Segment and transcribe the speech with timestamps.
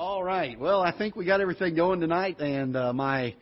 [0.00, 0.58] All right.
[0.58, 3.34] Well, I think we got everything going tonight, and uh, my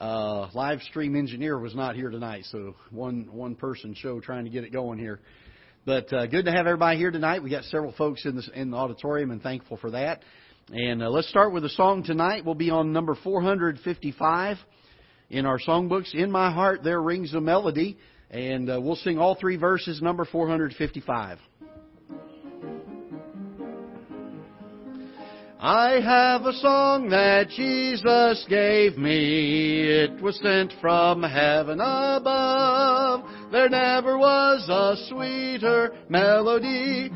[0.00, 4.50] uh, live stream engineer was not here tonight, so one one person show trying to
[4.50, 5.20] get it going here.
[5.86, 7.44] But uh, good to have everybody here tonight.
[7.44, 10.24] We got several folks in the in the auditorium, and thankful for that.
[10.70, 12.44] And uh, let's start with a song tonight.
[12.44, 14.56] We'll be on number 455
[15.30, 16.14] in our songbooks.
[16.14, 17.96] In my heart there rings a melody,
[18.28, 20.02] and uh, we'll sing all three verses.
[20.02, 21.38] Number 455.
[25.64, 29.82] I have a song that Jesus gave me.
[29.82, 33.20] It was sent from heaven above.
[33.52, 37.10] There never was a sweeter melody.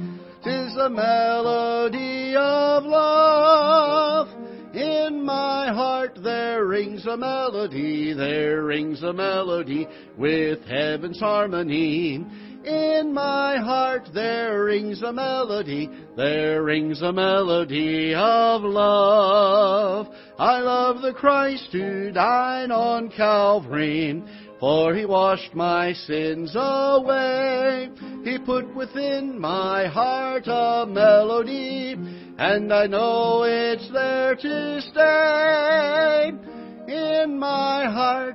[0.45, 4.29] Tis the melody of love.
[4.77, 12.25] In my heart there rings a melody, there rings a melody with heaven's harmony.
[12.67, 20.09] In my heart there rings a melody, there rings a melody of love.
[20.37, 24.21] I love the Christ who died on Calvary,
[24.59, 27.89] for he washed my sins away.
[28.25, 31.95] He put within my heart a melody,
[32.37, 36.06] and I know it's there to stay.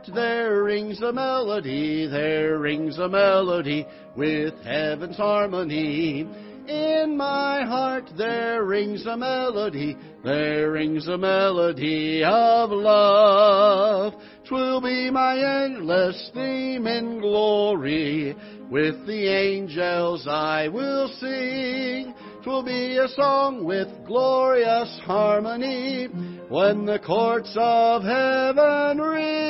[0.02, 6.22] Heart there rings a melody, there rings a melody with heaven's harmony.
[6.68, 14.14] In my heart there rings a melody, there rings a melody of love.
[14.48, 18.36] Twill be my endless theme in glory,
[18.72, 22.16] with the angels I will sing.
[22.44, 26.08] Twill be a song with glorious harmony
[26.50, 29.41] when the courts of heaven ring.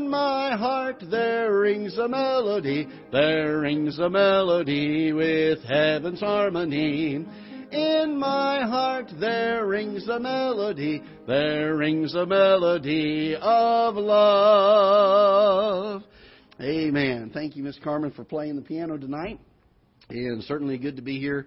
[0.00, 7.26] In my heart there rings a melody, there rings a melody with heaven's harmony.
[7.70, 15.22] In my heart there rings a melody, there rings a melody of love.
[16.62, 17.30] Amen.
[17.34, 19.38] Thank you, Miss Carmen, for playing the piano tonight.
[20.08, 21.46] And certainly good to be here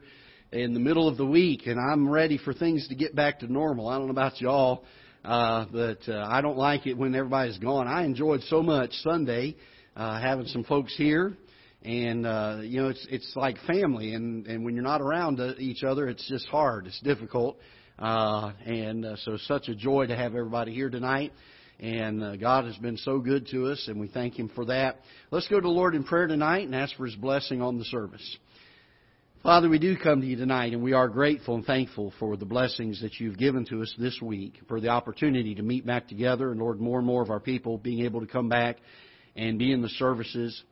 [0.52, 3.52] in the middle of the week, and I'm ready for things to get back to
[3.52, 3.90] normal.
[3.90, 4.84] I don't know about y'all,
[5.24, 7.88] uh, but uh, I don't like it when everybody's gone.
[7.88, 9.56] I enjoyed so much Sunday
[9.96, 11.38] uh, having some folks here,
[11.84, 15.54] and uh, you know it's it's like family, and and when you're not around uh,
[15.60, 16.88] each other, it's just hard.
[16.88, 17.58] It's difficult,
[18.00, 21.32] uh, and uh, so such a joy to have everybody here tonight.
[21.80, 25.00] And uh, God has been so good to us, and we thank Him for that.
[25.32, 27.86] Let's go to the Lord in prayer tonight and ask for His blessing on the
[27.86, 28.38] service.
[29.44, 32.46] Father, we do come to you tonight, and we are grateful and thankful for the
[32.46, 36.50] blessings that you've given to us this week, for the opportunity to meet back together,
[36.50, 38.78] and Lord, more and more of our people being able to come back
[39.36, 40.64] and be in the services.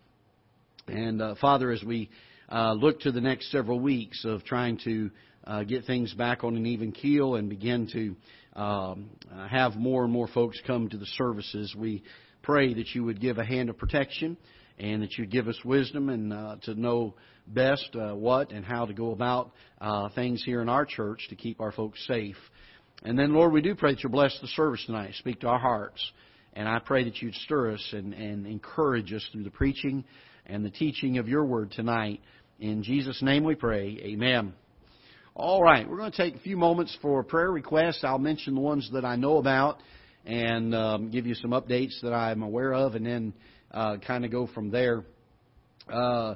[0.88, 2.10] And uh, Father, as we
[2.50, 5.12] uh, look to the next several weeks of trying to
[5.46, 8.16] uh, get things back on an even keel and begin to
[8.58, 9.10] um,
[9.50, 12.04] have more and more folks come to the services, we
[12.42, 14.38] pray that you would give a hand of protection
[14.82, 17.14] and that you'd give us wisdom and uh, to know
[17.46, 21.36] best uh, what and how to go about uh, things here in our church to
[21.36, 22.36] keep our folks safe.
[23.04, 25.60] And then, Lord, we do pray that you'll bless the service tonight, speak to our
[25.60, 26.04] hearts.
[26.54, 30.04] And I pray that you'd stir us and, and encourage us through the preaching
[30.48, 32.20] and the teaching of your word tonight.
[32.60, 34.00] In Jesus' name we pray.
[34.04, 34.54] Amen.
[35.36, 38.04] All right, we're going to take a few moments for prayer requests.
[38.04, 39.80] I'll mention the ones that I know about
[40.26, 43.34] and um, give you some updates that I'm aware of, and then
[43.74, 45.04] uh, kind of go from there.
[45.92, 46.36] Uh,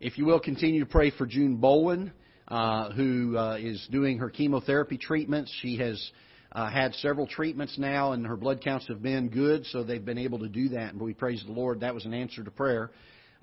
[0.00, 2.12] if you will, continue to pray for June Bowen,
[2.48, 5.52] uh, who uh, is doing her chemotherapy treatments.
[5.62, 6.10] She has
[6.52, 10.18] uh, had several treatments now, and her blood counts have been good, so they've been
[10.18, 10.92] able to do that.
[10.92, 11.80] And we praise the Lord.
[11.80, 12.90] That was an answer to prayer.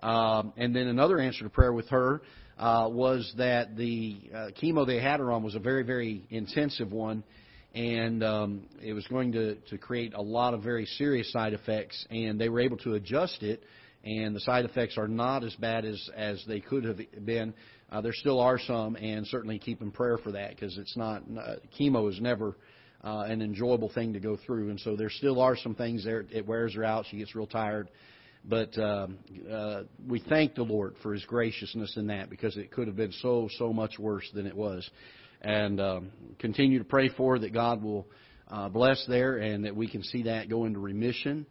[0.01, 2.21] Um, and then another answer to prayer with her
[2.57, 6.91] uh, was that the uh, chemo they had her on was a very, very intensive
[6.91, 7.23] one,
[7.73, 12.05] and um, it was going to, to create a lot of very serious side effects.
[12.09, 13.63] And they were able to adjust it
[14.03, 17.53] and the side effects are not as bad as as they could have been.
[17.91, 21.23] Uh, there still are some, and certainly keep in prayer for that because it's not
[21.37, 22.55] uh, chemo is never
[23.03, 26.25] uh, an enjoyable thing to go through, and so there still are some things there.
[26.31, 27.89] It wears her out; she gets real tired.
[28.43, 29.19] But um,
[29.51, 33.11] uh, we thank the Lord for His graciousness in that because it could have been
[33.21, 34.89] so so much worse than it was,
[35.41, 38.07] and um, continue to pray for that God will
[38.47, 41.45] uh, bless there and that we can see that go into remission.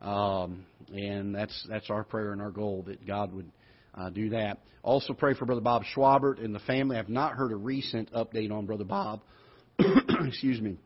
[0.00, 3.50] Um, and that's that's our prayer and our goal that God would
[3.94, 4.58] uh, do that.
[4.82, 6.96] Also pray for Brother Bob Schwabert and the family.
[6.96, 9.22] I've not heard a recent update on Brother Bob.
[9.78, 10.76] Excuse me.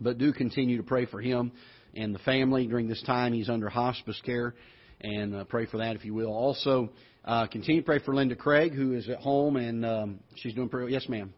[0.00, 1.52] But do continue to pray for him
[1.94, 3.32] and the family during this time.
[3.32, 4.54] He's under hospice care,
[5.00, 6.32] and uh, pray for that if you will.
[6.32, 6.90] Also,
[7.24, 10.68] uh, continue to pray for Linda Craig, who is at home and um, she's doing
[10.68, 10.92] pretty.
[10.92, 11.34] Yes, ma'am.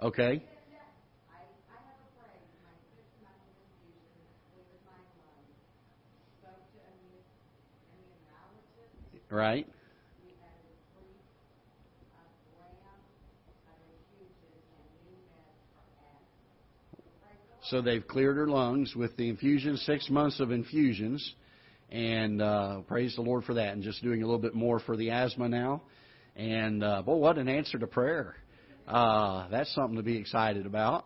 [0.00, 0.42] Okay.
[9.30, 9.66] Right.
[17.64, 21.34] So they've cleared her lungs with the infusion, six months of infusions,
[21.90, 23.74] and uh, praise the Lord for that.
[23.74, 25.82] And just doing a little bit more for the asthma now.
[26.34, 28.36] And uh, boy, what an answer to prayer!
[28.88, 31.04] Uh, that's something to be excited about.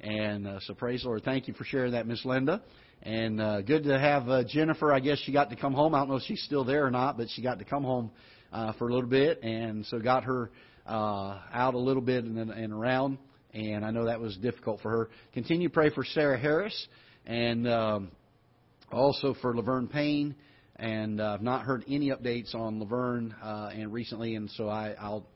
[0.00, 1.24] And uh, so praise the Lord.
[1.24, 2.62] Thank you for sharing that, Miss Linda.
[3.02, 4.92] And uh, good to have uh, Jennifer.
[4.92, 5.96] I guess she got to come home.
[5.96, 8.12] I don't know if she's still there or not, but she got to come home
[8.52, 10.52] uh, for a little bit, and so got her
[10.86, 13.18] uh, out a little bit and, and around.
[13.52, 15.10] And I know that was difficult for her.
[15.32, 16.86] Continue to pray for Sarah Harris
[17.26, 18.10] and um,
[18.92, 20.36] also for Laverne Payne.
[20.76, 24.94] And uh, I've not heard any updates on Laverne uh, and recently, and so I,
[25.00, 25.26] I'll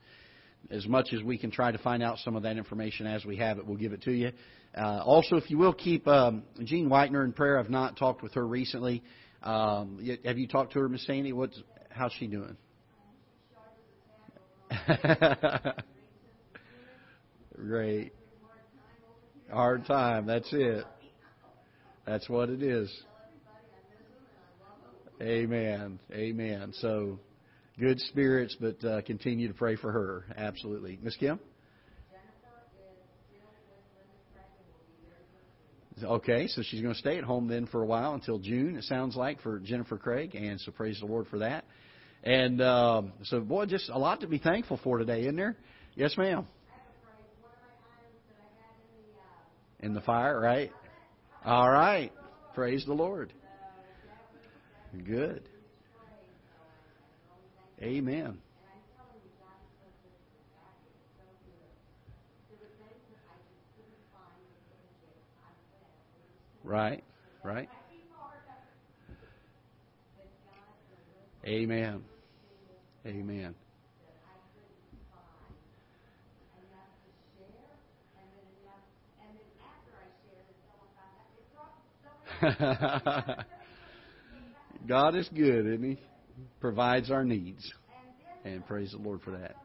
[0.70, 3.36] as much as we can try to find out some of that information as we
[3.36, 4.32] have it, we'll give it to you.
[4.76, 7.58] Uh, also, if you will keep um, Jean Whitener in prayer.
[7.58, 9.02] I've not talked with her recently.
[9.42, 11.32] Um, have you talked to her, Miss Sandy?
[11.32, 11.60] What's
[11.90, 12.56] how's she doing?
[17.56, 18.12] Great.
[19.50, 20.26] Hard time.
[20.26, 20.84] That's it.
[22.06, 22.94] That's what it is.
[25.20, 25.98] Amen.
[26.12, 26.72] Amen.
[26.80, 27.18] So,
[27.78, 30.24] good spirits, but uh, continue to pray for her.
[30.36, 30.98] Absolutely.
[31.02, 31.38] Miss Kim?
[36.02, 38.84] Okay, so she's going to stay at home then for a while until June, it
[38.84, 41.64] sounds like, for Jennifer Craig, and so praise the Lord for that.
[42.22, 45.56] And um, so, boy, just a lot to be thankful for today, isn't there?
[45.94, 46.46] Yes, ma'am.
[49.80, 50.72] In the fire, right?
[51.44, 52.12] All right.
[52.54, 53.32] Praise the Lord.
[55.04, 55.47] Good.
[57.82, 58.38] Amen.
[66.64, 67.04] Right,
[67.42, 67.68] right.
[71.44, 72.02] Amen.
[73.06, 73.54] Amen.
[84.86, 85.98] God is good, isn't He?
[86.60, 87.72] Provides our needs.
[88.44, 89.56] And praise the Lord for that.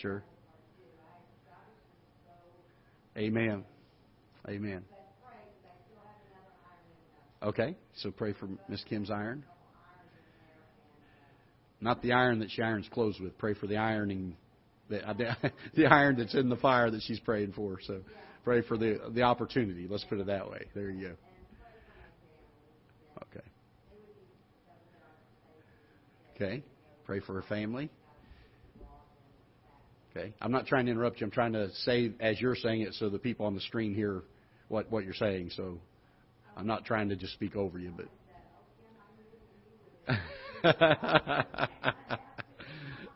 [0.00, 0.22] Sure.
[3.16, 3.64] Amen.
[4.48, 4.84] Amen.
[7.42, 9.44] Okay, so pray for Miss Kim's iron.
[11.80, 13.36] Not the iron that she irons clothes with.
[13.38, 14.36] Pray for the ironing,
[14.88, 15.00] the,
[15.74, 17.78] the iron that's in the fire that she's praying for.
[17.84, 18.02] So
[18.44, 19.88] pray for the the opportunity.
[19.90, 20.66] Let's put it that way.
[20.74, 21.14] There you go.
[23.24, 23.46] Okay.
[26.42, 26.64] Okay.
[27.04, 27.90] Pray for her family.
[30.10, 30.34] Okay.
[30.40, 31.26] I'm not trying to interrupt you.
[31.26, 34.22] I'm trying to say as you're saying it so the people on the screen hear
[34.68, 35.50] what what you're saying.
[35.56, 35.78] So
[36.56, 38.08] I'm not trying to just speak over you, but.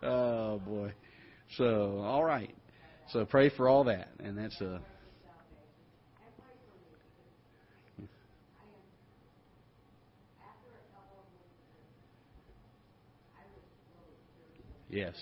[0.02, 0.92] oh boy.
[1.56, 2.54] So all right.
[3.12, 4.80] So pray for all that, and that's a.
[14.88, 15.14] Yes.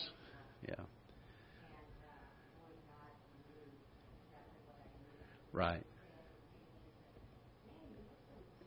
[0.68, 0.74] Yeah.
[5.52, 5.84] Right.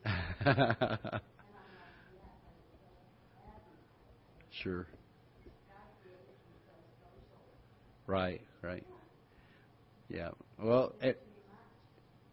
[4.62, 4.86] sure.
[8.06, 8.86] Right, right.
[10.08, 10.30] Yeah.
[10.58, 11.20] Well, it,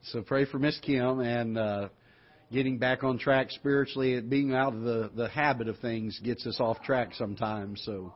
[0.04, 1.90] so pray for Miss Kim and uh,
[2.52, 4.22] getting back on track spiritually.
[4.22, 7.82] Being out of the the habit of things gets us off track sometimes.
[7.86, 8.14] So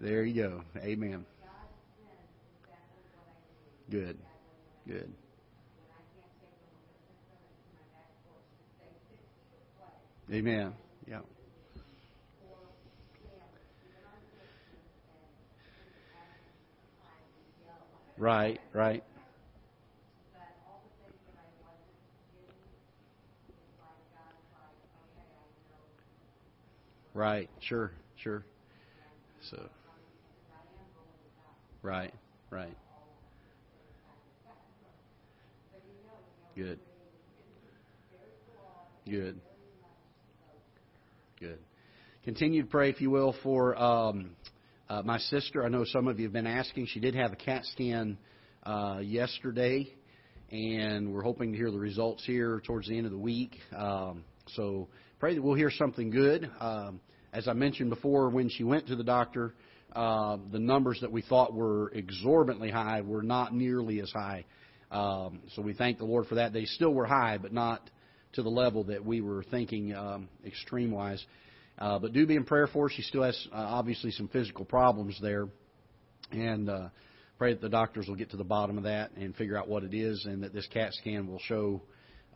[0.00, 0.62] there you go.
[0.78, 1.24] Amen.
[3.90, 4.16] Good.
[4.86, 5.12] Good.
[10.32, 10.72] Amen.
[11.06, 11.20] Yeah.
[18.16, 19.02] Right, right.
[27.14, 28.44] Right, sure, sure.
[29.50, 29.68] So,
[31.84, 32.12] right,
[32.50, 32.76] right.
[36.56, 36.78] Good.
[39.08, 39.40] Good.
[41.38, 41.58] Good.
[42.24, 44.30] Continue to pray, if you will, for um,
[44.88, 45.64] uh, my sister.
[45.64, 46.86] I know some of you have been asking.
[46.86, 48.16] She did have a CAT scan
[48.62, 49.92] uh, yesterday,
[50.50, 53.58] and we're hoping to hear the results here towards the end of the week.
[53.76, 54.24] Um,
[54.54, 54.88] so
[55.20, 56.50] pray that we'll hear something good.
[56.60, 57.00] Um,
[57.34, 59.54] as I mentioned before, when she went to the doctor,
[59.92, 64.44] uh, the numbers that we thought were exorbitantly high were not nearly as high.
[64.90, 66.52] Um, so we thank the Lord for that.
[66.52, 67.90] They still were high, but not
[68.34, 71.24] to the level that we were thinking um, extreme wise.
[71.78, 72.94] Uh, but do be in prayer for her.
[72.94, 75.48] She still has uh, obviously some physical problems there,
[76.30, 76.88] and uh,
[77.38, 79.82] pray that the doctors will get to the bottom of that and figure out what
[79.82, 81.82] it is, and that this CAT scan will show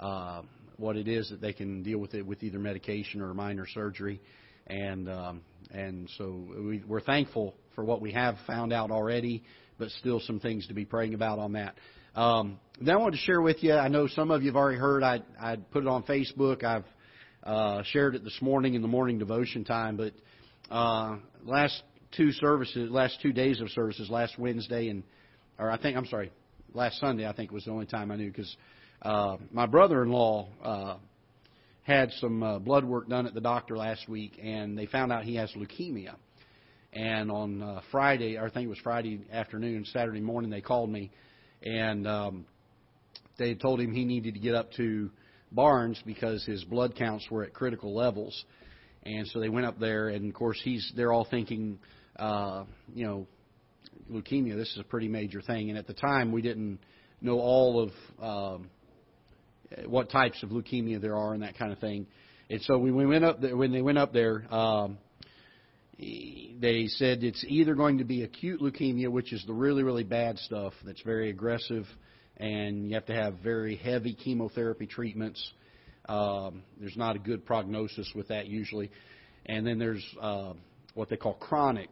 [0.00, 0.42] uh,
[0.76, 4.20] what it is that they can deal with it with either medication or minor surgery.
[4.68, 9.42] And um, and so we, we're thankful for what we have found out already,
[9.78, 11.74] but still some things to be praying about on that.
[12.14, 13.74] Um, then I wanted to share with you.
[13.74, 15.02] I know some of you have already heard.
[15.02, 16.64] I I put it on Facebook.
[16.64, 16.84] I've
[17.44, 19.96] uh, shared it this morning in the morning devotion time.
[19.96, 20.12] But
[20.70, 21.82] uh, last
[22.16, 25.02] two services, last two days of services, last Wednesday and,
[25.58, 26.30] or I think I'm sorry,
[26.74, 28.54] last Sunday I think was the only time I knew because
[29.02, 30.96] uh, my brother-in-law uh,
[31.88, 35.24] had some uh, blood work done at the doctor last week, and they found out
[35.24, 36.16] he has leukemia.
[36.92, 40.90] And on uh, Friday, or I think it was Friday afternoon, Saturday morning, they called
[40.90, 41.10] me,
[41.62, 42.44] and um,
[43.38, 45.10] they told him he needed to get up to
[45.50, 48.44] Barnes because his blood counts were at critical levels.
[49.04, 51.78] And so they went up there, and of course he's they're all thinking,
[52.18, 52.64] uh,
[52.94, 53.26] you know,
[54.10, 54.56] leukemia.
[54.56, 55.70] This is a pretty major thing.
[55.70, 56.80] And at the time, we didn't
[57.22, 58.68] know all of um,
[59.86, 62.06] what types of leukemia there are and that kind of thing.
[62.50, 64.98] And so when we went up there, when they went up there, um,
[65.98, 70.38] they said it's either going to be acute leukemia, which is the really really bad
[70.38, 71.84] stuff that's very aggressive
[72.38, 75.52] and you have to have very heavy chemotherapy treatments.
[76.08, 78.90] Um, there's not a good prognosis with that usually.
[79.46, 80.52] And then there's uh,
[80.94, 81.90] what they call chronic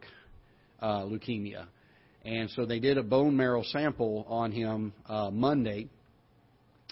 [0.79, 1.67] uh, leukemia.
[2.23, 5.89] And so they did a bone marrow sample on him uh, Monday,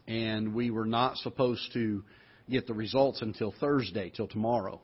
[0.07, 2.03] and we were not supposed to
[2.49, 4.79] get the results until Thursday, till tomorrow.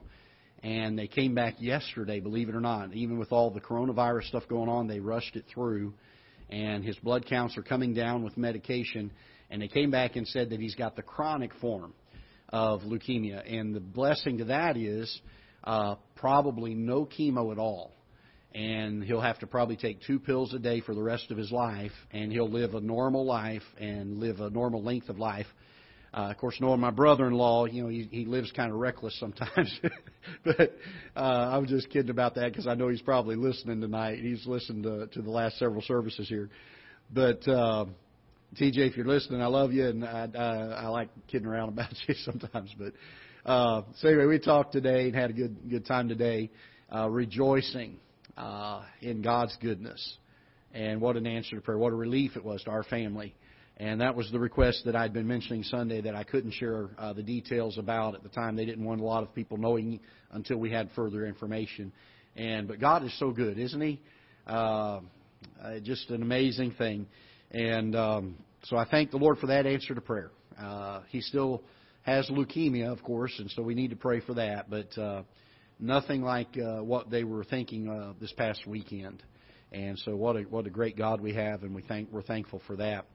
[0.63, 2.94] And they came back yesterday, believe it or not.
[2.94, 5.94] Even with all the coronavirus stuff going on, they rushed it through
[6.51, 9.12] and his blood counts are coming down with medication.
[9.50, 11.94] And they came back and said that he's got the chronic form
[12.50, 13.42] of leukemia.
[13.51, 15.22] And the blessing to that is
[15.63, 17.94] uh, probably no chemo at all.
[18.53, 21.51] And he'll have to probably take two pills a day for the rest of his
[21.51, 25.48] life, and he'll live a normal life and live a normal length of life
[26.13, 29.79] uh, of course, knowing my brother-in-law, you know, he, he lives kind of reckless sometimes.
[30.43, 30.75] but
[31.15, 34.20] uh, I was just kidding about that because I know he's probably listening tonight.
[34.20, 36.50] He's listened to, to the last several services here.
[37.13, 37.86] But uh,
[38.60, 40.46] TJ, if you're listening, I love you, and I, I,
[40.84, 42.75] I like kidding around about you sometimes.
[42.77, 42.91] But
[43.50, 46.51] uh, so anyway, we talked today and had a good good time today,
[46.93, 48.00] uh, rejoicing
[48.41, 50.17] uh, in God's goodness,
[50.74, 53.36] and what an answer to prayer, what a relief it was to our family
[53.81, 57.13] and that was the request that I'd been mentioning Sunday that I couldn't share uh,
[57.13, 58.55] the details about at the time.
[58.55, 60.00] They didn't want a lot of people knowing
[60.31, 61.91] until we had further information.
[62.36, 64.00] And but God is so good, isn't He?
[64.45, 65.00] Uh,
[65.60, 67.07] uh, just an amazing thing.
[67.50, 70.29] And um, so I thank the Lord for that answer to prayer.
[70.60, 71.63] Uh, he still
[72.03, 74.69] has leukemia, of course, and so we need to pray for that.
[74.69, 75.24] But uh,
[75.81, 79.24] nothing like uh, what they were thinking uh, this past weekend.
[79.72, 82.61] And so what a what a great God we have, and we thank we're thankful
[82.67, 83.05] for that.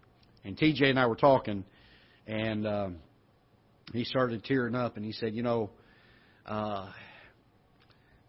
[0.44, 1.64] And TJ and I were talking,
[2.26, 2.96] and um,
[3.92, 5.70] he started tearing up, and he said, "You know,
[6.46, 6.90] uh,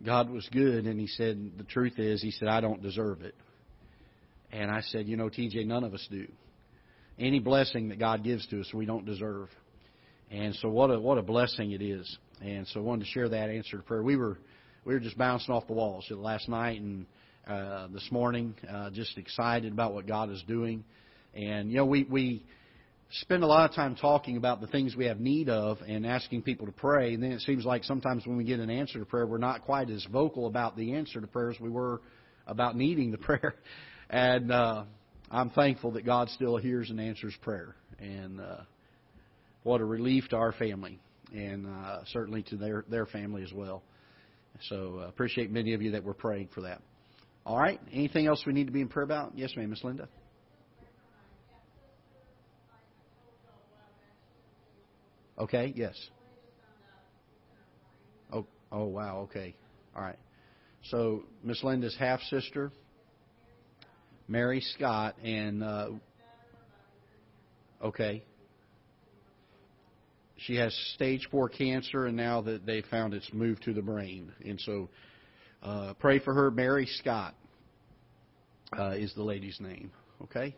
[0.06, 3.36] God was good." And he said, "The truth is," he said, "I don't deserve it."
[4.52, 6.28] And I said, "You know, TJ, none of us do.
[7.18, 9.48] Any blessing that God gives to us, we don't deserve."
[10.30, 12.18] And so, what a what a blessing it is.
[12.42, 14.04] And so, I wanted to share that answer to prayer.
[14.04, 14.38] We were
[14.86, 17.06] we were just bouncing off the walls last night and
[17.48, 20.84] uh, this morning, uh, just excited about what God is doing.
[21.34, 22.44] And, you know, we, we
[23.12, 26.42] spend a lot of time talking about the things we have need of and asking
[26.42, 27.14] people to pray.
[27.14, 29.64] And then it seems like sometimes when we get an answer to prayer, we're not
[29.64, 32.02] quite as vocal about the answer to prayer as we were
[32.46, 33.56] about needing the prayer.
[34.10, 34.84] And uh,
[35.32, 37.76] I'm thankful that God still hears and answers prayer.
[38.00, 38.58] And uh,
[39.64, 41.00] what a relief to our family
[41.34, 43.84] and uh, certainly to their, their family as well.
[44.70, 46.82] So uh, appreciate many of you that were praying for that.
[47.46, 47.80] All right.
[47.94, 49.34] Anything else we need to be in prayer about?
[49.36, 50.08] Yes, ma'am, Miss Linda.
[55.40, 55.96] Okay, yes.
[58.34, 59.56] Oh, oh wow, okay.
[59.96, 60.18] All right.
[60.86, 62.72] So Miss Linda's half sister,
[64.28, 65.90] Mary Scott, and uh,
[67.84, 68.24] okay,
[70.38, 74.32] she has stage four cancer, and now that they found it's moved to the brain,
[74.46, 74.90] and so
[75.64, 76.52] uh, pray for her.
[76.52, 77.36] Mary Scott
[78.78, 79.92] uh, is the lady's name.
[80.24, 80.56] Okay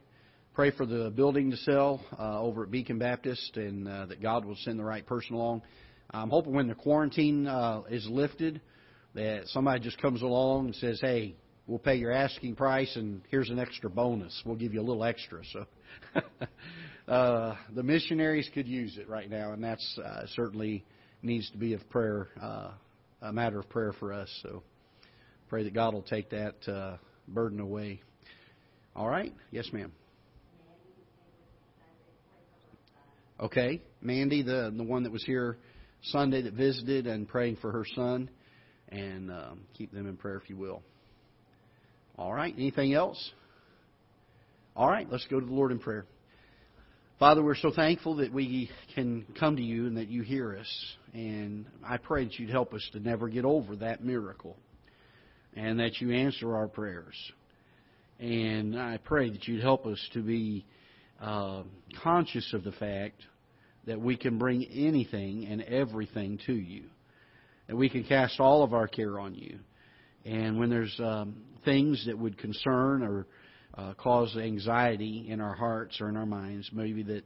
[0.59, 4.43] pray for the building to sell uh, over at Beacon Baptist and uh, that God
[4.43, 5.61] will send the right person along.
[6.11, 8.59] I'm hoping when the quarantine uh, is lifted
[9.15, 13.49] that somebody just comes along and says, hey, we'll pay your asking price, and here's
[13.49, 14.41] an extra bonus.
[14.45, 15.43] We'll give you a little extra.
[15.53, 15.65] So
[17.09, 20.85] uh, the missionaries could use it right now, and that's uh, certainly
[21.23, 22.71] needs to be of prayer, uh,
[23.23, 24.29] a matter of prayer for us.
[24.43, 24.63] So
[25.49, 28.01] pray that God will take that uh, burden away.
[28.95, 29.33] All right?
[29.51, 29.91] Yes, ma'am.
[33.39, 35.57] Okay, Mandy, the the one that was here
[36.03, 38.29] Sunday that visited and praying for her son,
[38.89, 40.83] and um, keep them in prayer if you will.
[42.17, 43.31] All right, anything else?
[44.75, 46.05] All right, let's go to the Lord in prayer.
[47.19, 50.95] Father, we're so thankful that we can come to you and that you hear us.
[51.13, 54.55] And I pray that you'd help us to never get over that miracle
[55.53, 57.15] and that you answer our prayers.
[58.19, 60.65] And I pray that you'd help us to be
[61.21, 61.63] uh,
[62.01, 63.21] conscious of the fact
[63.86, 66.86] that we can bring anything and everything to you.
[67.67, 69.60] That we can cast all of our care on you.
[70.23, 73.27] And when there's um, things that would concern or
[73.79, 77.23] uh, cause anxiety in our hearts or in our minds, maybe that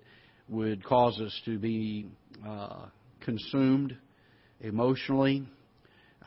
[0.50, 2.06] would cause us to be
[2.48, 2.86] uh,
[3.22, 3.98] consumed
[4.62, 5.48] emotionally,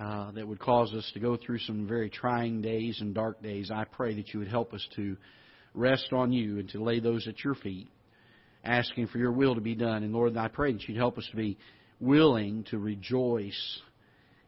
[0.01, 3.71] uh, that would cause us to go through some very trying days and dark days.
[3.71, 5.17] I pray that you would help us to
[5.75, 7.89] rest on you and to lay those at your feet,
[8.65, 10.03] asking for your will to be done.
[10.03, 11.57] And Lord, I pray that you'd help us to be
[12.01, 13.81] willing to rejoice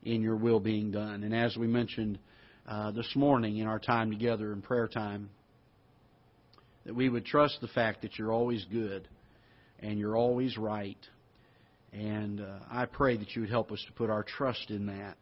[0.03, 1.23] in your will being done.
[1.23, 2.19] And as we mentioned
[2.67, 5.31] uh, this morning in our time together in prayer time,
[6.89, 9.07] that we would trust the fact that you're always good
[9.79, 10.97] and you're always right.
[11.93, 15.19] And uh, I pray that you would help us to put our trust in that.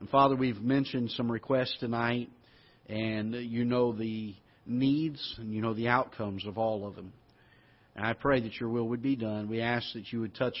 [0.00, 2.30] And Father, we've mentioned some requests tonight,
[2.88, 7.12] and you know the needs and you know the outcomes of all of them.
[7.94, 9.50] And I pray that your will would be done.
[9.50, 10.56] We ask that you would touch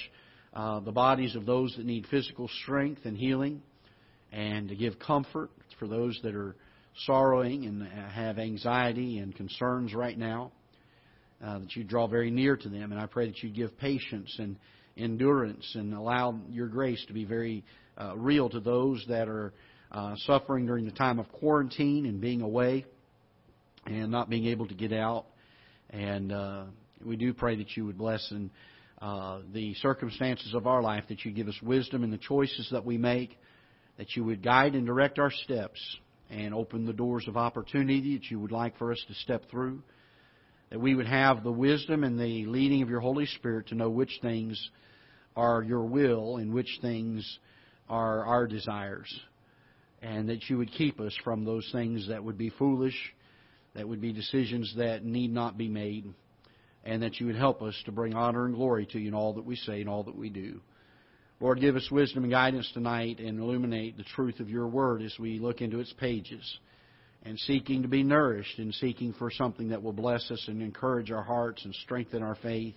[0.52, 3.62] uh, the bodies of those that need physical strength and healing,
[4.30, 6.54] and to give comfort for those that are
[7.06, 10.52] sorrowing and have anxiety and concerns right now,
[11.44, 12.92] uh, that you draw very near to them.
[12.92, 14.56] And I pray that you give patience and
[14.96, 17.64] endurance and allow your grace to be very
[17.98, 19.52] uh, real to those that are
[19.90, 22.84] uh, suffering during the time of quarantine and being away
[23.86, 25.26] and not being able to get out.
[25.90, 26.64] And uh,
[27.04, 28.50] we do pray that you would bless in
[29.02, 32.84] uh, the circumstances of our life, that you give us wisdom in the choices that
[32.84, 33.38] we make,
[33.98, 35.80] that you would guide and direct our steps
[36.30, 39.82] and open the doors of opportunity that you would like for us to step through.
[40.70, 43.90] That we would have the wisdom and the leading of your Holy Spirit to know
[43.90, 44.70] which things
[45.36, 47.38] are your will and which things
[47.88, 49.12] are our desires.
[50.02, 52.96] And that you would keep us from those things that would be foolish,
[53.74, 56.12] that would be decisions that need not be made,
[56.84, 59.34] and that you would help us to bring honor and glory to you in all
[59.34, 60.60] that we say and all that we do.
[61.44, 65.14] Lord, give us wisdom and guidance tonight and illuminate the truth of your word as
[65.18, 66.58] we look into its pages
[67.22, 71.10] and seeking to be nourished and seeking for something that will bless us and encourage
[71.10, 72.74] our hearts and strengthen our faith.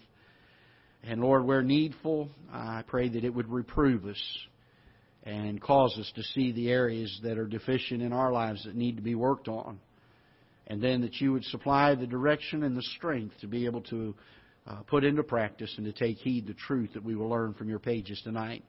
[1.02, 4.22] And Lord, where needful, I pray that it would reprove us
[5.24, 8.98] and cause us to see the areas that are deficient in our lives that need
[8.98, 9.80] to be worked on.
[10.68, 14.14] And then that you would supply the direction and the strength to be able to
[14.68, 17.70] uh, put into practice and to take heed the truth that we will learn from
[17.70, 18.64] your pages tonight.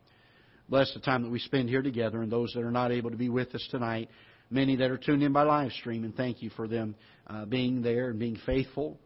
[0.69, 3.17] Bless the time that we spend here together and those that are not able to
[3.17, 4.11] be with us tonight,
[4.51, 6.95] many that are tuned in by live stream, and thank you for them
[7.27, 8.99] uh, being there and being faithful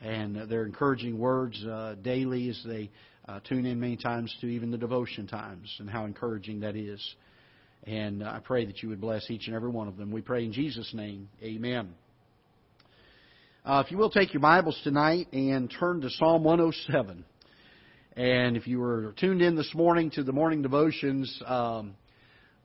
[0.00, 2.90] and uh, their encouraging words uh, daily as they
[3.28, 7.14] uh, tune in many times to even the devotion times and how encouraging that is.
[7.84, 10.10] And I pray that you would bless each and every one of them.
[10.10, 11.28] We pray in Jesus' name.
[11.42, 11.94] Amen.
[13.62, 17.26] Uh, if you will take your Bibles tonight and turn to Psalm 107.
[18.16, 21.94] And if you were tuned in this morning to the morning devotions, um,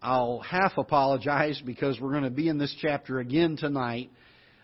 [0.01, 4.09] I'll half apologize because we're going to be in this chapter again tonight.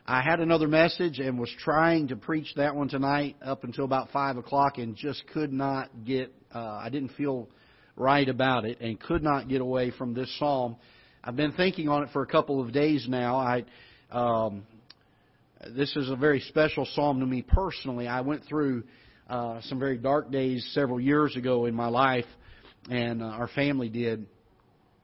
[0.08, 4.12] I had another message and was trying to preach that one tonight up until about
[4.12, 7.50] 5 o'clock and just could not get, uh, I didn't feel
[7.98, 10.78] right about it and could not get away from this psalm.
[11.26, 13.36] I've been thinking on it for a couple of days now.
[13.36, 13.66] I,
[14.12, 14.64] um,
[15.70, 18.08] this is a very special psalm to me personally.
[18.08, 18.84] I went through
[19.30, 22.26] uh, some very dark days several years ago in my life,
[22.90, 24.26] and uh, our family did.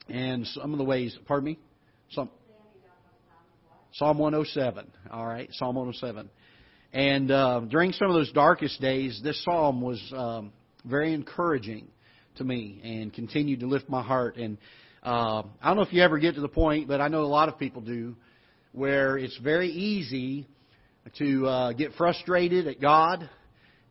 [0.10, 1.60] And some of the ways, pardon me,
[2.12, 2.30] some
[3.94, 4.92] Psalm 107.
[5.12, 6.30] All right, Psalm 107.
[6.94, 10.54] And uh, during some of those darkest days, this psalm was um,
[10.86, 11.88] very encouraging
[12.38, 14.38] to me and continued to lift my heart.
[14.38, 14.58] And
[15.04, 17.26] uh, I don't know if you ever get to the point, but I know a
[17.26, 18.16] lot of people do,
[18.72, 20.48] where it's very easy
[21.18, 23.30] to uh, get frustrated at God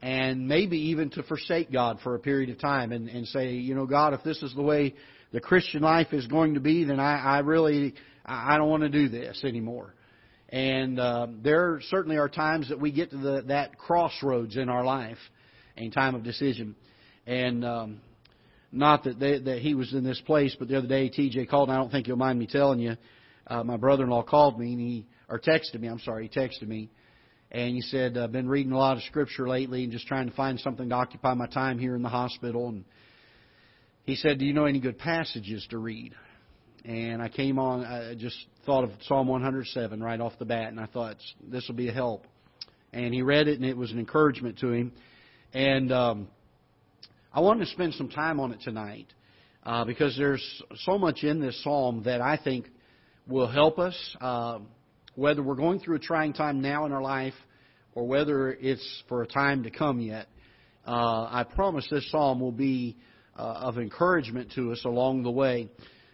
[0.02, 3.74] and maybe even to forsake God for a period of time and, and say, you
[3.74, 4.94] know, God, if this is the way
[5.32, 8.88] the Christian life is going to be, then I, I really I don't want to
[8.88, 9.94] do this anymore.
[10.48, 14.84] And uh, there certainly are times that we get to the, that crossroads in our
[14.84, 15.18] life,
[15.76, 16.76] a time of decision.
[17.26, 18.00] And um,
[18.70, 21.68] not that they, that he was in this place, but the other day TJ called.
[21.68, 22.96] And I don't think you'll mind me telling you.
[23.46, 25.88] Uh, my brother-in-law called me and he or texted me.
[25.88, 26.90] I'm sorry, he texted me,
[27.50, 30.34] and he said I've been reading a lot of scripture lately and just trying to
[30.34, 32.68] find something to occupy my time here in the hospital.
[32.68, 32.84] And
[34.04, 36.14] he said, "Do you know any good passages to read?"
[36.84, 37.84] And I came on.
[37.84, 41.74] I just thought of Psalm 107 right off the bat, and I thought this will
[41.76, 42.26] be a help.
[42.92, 44.92] And he read it, and it was an encouragement to him.
[45.52, 46.28] And um,
[47.32, 49.06] I wanted to spend some time on it tonight
[49.64, 52.66] uh, because there's so much in this psalm that I think
[53.28, 54.60] will help us, uh,
[55.16, 57.34] whether we're going through a trying time now in our life
[57.94, 60.28] or whether it's for a time to come yet.
[60.86, 62.96] Uh, I promise this psalm will be
[63.36, 65.68] uh, of encouragement to us along the way.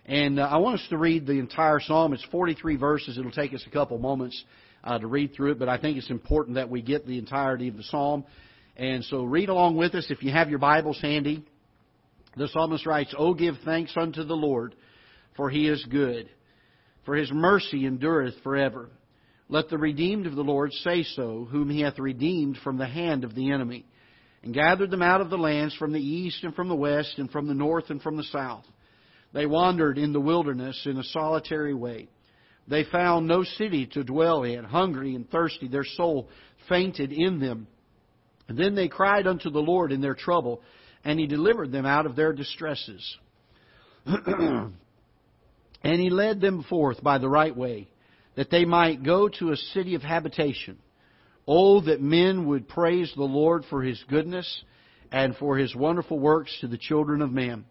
[0.07, 2.15] And uh, I want us to read the entire psalm.
[2.15, 3.19] It's 43 verses.
[3.19, 4.43] It'll take us a couple moments
[4.83, 7.69] uh, to read through it, but I think it's important that we get the entirety
[7.69, 8.25] of the psalm.
[8.77, 11.45] And so read along with us if you have your Bibles handy.
[12.37, 14.75] The psalmist writes, Oh, give thanks unto the Lord,
[15.37, 16.31] for he is good,
[17.05, 18.89] for his mercy endureth forever.
[19.49, 23.25] Let the redeemed of the Lord say so, whom he hath redeemed from the hand
[23.25, 23.85] of the enemy,
[24.43, 27.31] and gathered them out of the lands from the east and from the west, and
[27.31, 28.65] from the north and from the south.
[29.33, 32.09] They wandered in the wilderness in a solitary way.
[32.69, 34.65] They found no city to dwell in.
[34.65, 36.29] Hungry and thirsty, their soul
[36.69, 37.67] fainted in them.
[38.49, 40.63] And then they cried unto the Lord in their trouble,
[41.05, 43.17] and He delivered them out of their distresses.
[45.83, 47.89] and He led them forth by the right way,
[48.37, 50.79] that they might go to a city of habitation.
[51.47, 54.65] Oh, that men would praise the Lord for His goodness
[55.11, 57.65] and for His wonderful works to the children of men.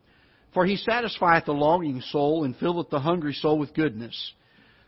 [0.53, 4.33] For He satisfieth the longing soul and filleth the hungry soul with goodness.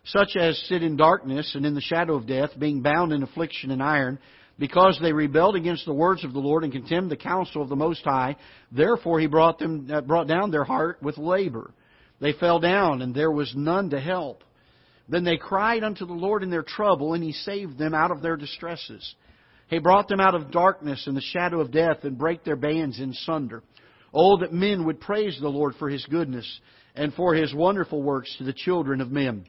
[0.05, 3.71] Such as sit in darkness and in the shadow of death, being bound in affliction
[3.71, 4.19] and iron,
[4.59, 7.75] because they rebelled against the words of the Lord and contemned the counsel of the
[7.75, 8.35] Most High.
[8.71, 11.73] Therefore he brought them uh, brought down their heart with labor.
[12.23, 14.45] They fell down, and there was none to help.
[15.09, 18.21] Then they cried unto the Lord in their trouble, and he saved them out of
[18.21, 19.13] their distresses.
[19.67, 23.01] He brought them out of darkness and the shadow of death, and brake their bands
[23.01, 23.61] in sunder.
[24.13, 26.47] Oh, that men would praise the Lord for his goodness,
[26.95, 29.43] and for his wonderful works to the children of men.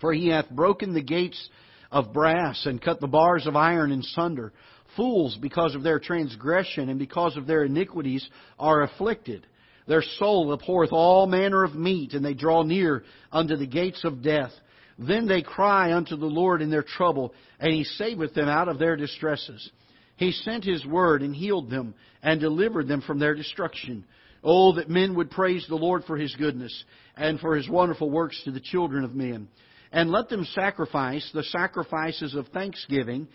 [0.00, 1.50] For he hath broken the gates
[1.90, 4.52] of brass and cut the bars of iron in sunder.
[4.94, 8.24] Fools, because of their transgression and because of their iniquities,
[8.56, 9.48] are afflicted.
[9.88, 14.22] Their soul abhorreth all manner of meat, and they draw near unto the gates of
[14.22, 14.52] death.
[14.98, 18.78] Then they cry unto the Lord in their trouble, and He saveth them out of
[18.78, 19.70] their distresses.
[20.16, 24.04] He sent His word and healed them, and delivered them from their destruction.
[24.44, 26.84] Oh, that men would praise the Lord for His goodness,
[27.16, 29.48] and for His wonderful works to the children of men
[29.92, 33.28] and let them sacrifice the sacrifices of thanksgiving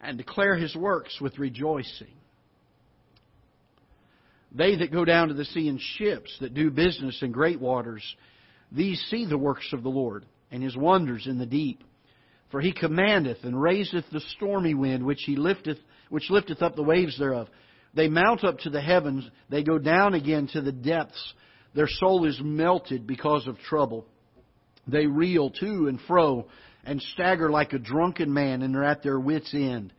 [0.00, 2.14] and declare his works with rejoicing.
[4.52, 8.02] They that go down to the sea in ships, that do business in great waters,
[8.72, 11.82] these see the works of the Lord, and his wonders in the deep.
[12.50, 16.82] For he commandeth and raiseth the stormy wind, which he lifteth, which lifteth up the
[16.82, 17.48] waves thereof.
[17.94, 21.34] They mount up to the heavens, they go down again to the depths.
[21.74, 24.06] Their soul is melted because of trouble.
[24.86, 26.46] They reel to and fro
[26.84, 29.92] and stagger like a drunken man and are at their wits' end.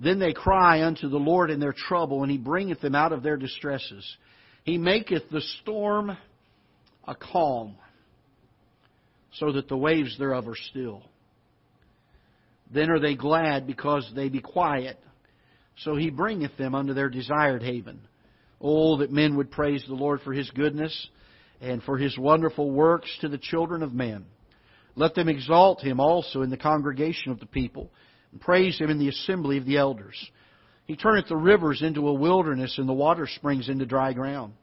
[0.00, 3.22] Then they cry unto the Lord in their trouble, and He bringeth them out of
[3.22, 4.16] their distresses.
[4.64, 6.16] He maketh the storm
[7.06, 7.76] a calm,
[9.34, 11.02] so that the waves thereof are still.
[12.72, 14.98] Then are they glad because they be quiet,
[15.78, 18.00] so He bringeth them unto their desired haven.
[18.60, 21.08] Oh, that men would praise the Lord for His goodness
[21.60, 24.24] and for his wonderful works to the children of men.
[24.96, 27.90] Let them exalt him also in the congregation of the people,
[28.32, 30.16] and praise him in the assembly of the elders.
[30.86, 34.54] He turneth the rivers into a wilderness, and the water springs into dry ground.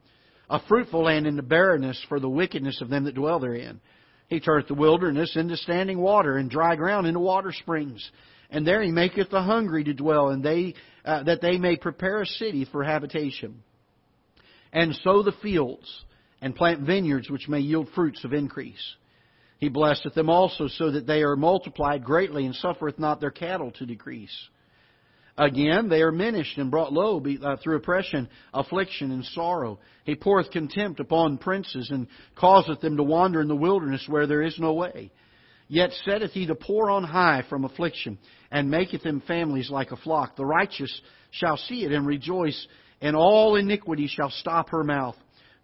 [0.50, 3.80] A fruitful land into barrenness for the wickedness of them that dwell therein.
[4.28, 8.10] He turneth the wilderness into standing water, and dry ground into water springs.
[8.50, 12.20] And there he maketh the hungry to dwell, and they uh, that they may prepare
[12.20, 13.62] a city for habitation.
[14.72, 16.04] And sow the fields
[16.42, 18.96] and plant vineyards which may yield fruits of increase.
[19.58, 23.72] He blesseth them also so that they are multiplied greatly and suffereth not their cattle
[23.72, 24.36] to decrease.
[25.36, 29.78] Again, they are minished and brought low uh, through oppression, affliction, and sorrow.
[30.04, 34.42] He poureth contempt upon princes and causeth them to wander in the wilderness where there
[34.42, 35.12] is no way.
[35.68, 38.18] Yet setteth he the poor on high from affliction,
[38.50, 40.34] and maketh them families like a flock.
[40.34, 42.66] The righteous shall see it and rejoice,
[43.00, 45.16] and all iniquity shall stop her mouth.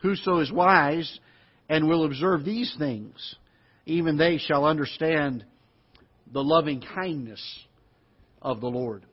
[0.03, 1.19] Whoso is wise
[1.69, 3.37] and will observe these things,
[3.87, 5.45] even they shall understand
[6.33, 7.43] the loving kindness
[8.41, 9.07] of the Lord.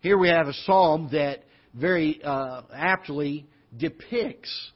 [0.00, 4.70] Here we have a psalm that very uh, aptly depicts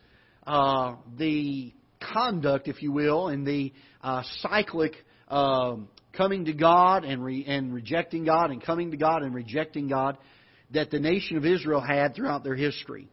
[0.47, 1.73] uh, the
[2.13, 4.95] conduct, if you will, and the uh, cyclic
[5.29, 9.89] um, coming to God and, re- and rejecting God and coming to God and rejecting
[9.89, 10.19] God
[10.73, 13.09] that the nation of Israel had throughout their history.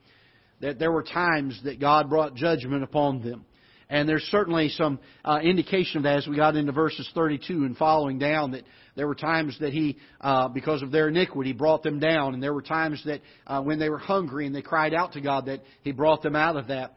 [0.61, 3.45] That there were times that God brought judgment upon them.
[3.89, 7.77] And there's certainly some uh, indication of that as we got into verses 32 and
[7.77, 8.63] following down that
[8.95, 12.33] there were times that He, uh, because of their iniquity, brought them down.
[12.33, 15.21] And there were times that uh, when they were hungry and they cried out to
[15.21, 16.95] God that He brought them out of that.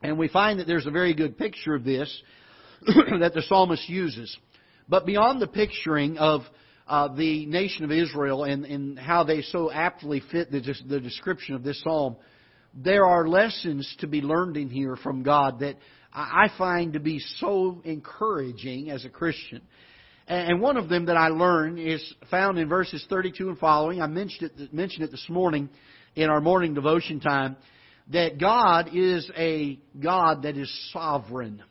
[0.00, 2.22] And we find that there's a very good picture of this
[2.86, 4.36] that the psalmist uses.
[4.88, 6.42] But beyond the picturing of
[6.86, 11.54] uh, the nation of Israel and, and how they so aptly fit the, the description
[11.54, 12.16] of this psalm,
[12.74, 15.76] there are lessons to be learned in here from God that
[16.14, 19.62] I find to be so encouraging as a Christian.
[20.26, 24.00] And one of them that I learned is found in verses 32 and following.
[24.00, 25.68] I mentioned it, mentioned it this morning
[26.14, 27.56] in our morning devotion time
[28.12, 31.62] that God is a God that is sovereign.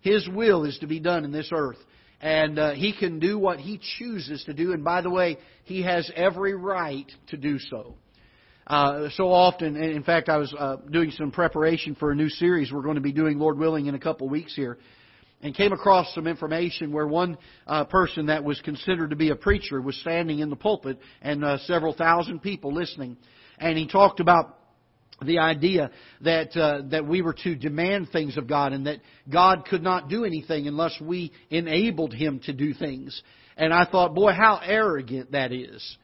[0.00, 1.78] His will is to be done in this earth.
[2.20, 4.72] And uh, He can do what He chooses to do.
[4.72, 7.94] And by the way, He has every right to do so.
[8.66, 12.72] Uh, so often, in fact, I was uh, doing some preparation for a new series
[12.72, 14.78] we're going to be doing, Lord willing, in a couple weeks here,
[15.40, 19.36] and came across some information where one uh, person that was considered to be a
[19.36, 23.16] preacher was standing in the pulpit and uh, several thousand people listening,
[23.58, 24.58] and he talked about
[25.24, 25.90] the idea
[26.22, 28.98] that uh, that we were to demand things of God and that
[29.32, 33.22] God could not do anything unless we enabled Him to do things.
[33.56, 35.96] And I thought, boy, how arrogant that is.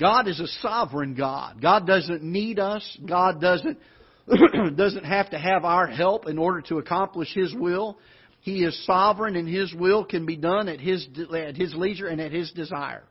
[0.00, 1.60] God is a sovereign God.
[1.62, 2.98] God doesn't need us.
[3.06, 3.78] God doesn't
[4.76, 7.98] doesn't have to have our help in order to accomplish His will.
[8.40, 12.20] He is sovereign, and His will can be done at His at His leisure and
[12.20, 13.04] at His desire.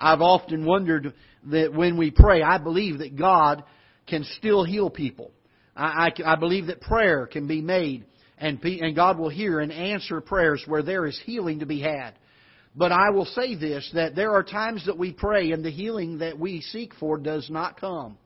[0.00, 1.12] I've often wondered
[1.46, 3.64] that when we pray, I believe that God
[4.06, 5.32] can still heal people.
[5.76, 8.04] I, I, I believe that prayer can be made,
[8.38, 12.14] and, and God will hear and answer prayers where there is healing to be had.
[12.76, 16.18] But I will say this that there are times that we pray and the healing
[16.18, 18.16] that we seek for does not come.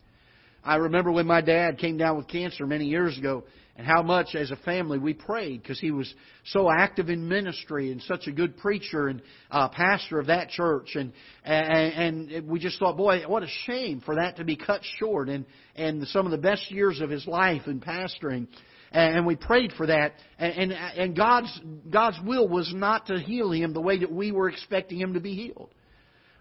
[0.64, 3.44] I remember when my dad came down with cancer many years ago,
[3.76, 6.12] and how much as a family we prayed because he was
[6.44, 10.94] so active in ministry and such a good preacher and uh, pastor of that church
[10.94, 11.12] and,
[11.44, 15.28] and and we just thought boy what a shame for that to be cut short
[15.28, 18.46] and and some of the best years of his life in pastoring
[18.92, 23.50] and we prayed for that and and, and God's God's will was not to heal
[23.50, 25.74] him the way that we were expecting him to be healed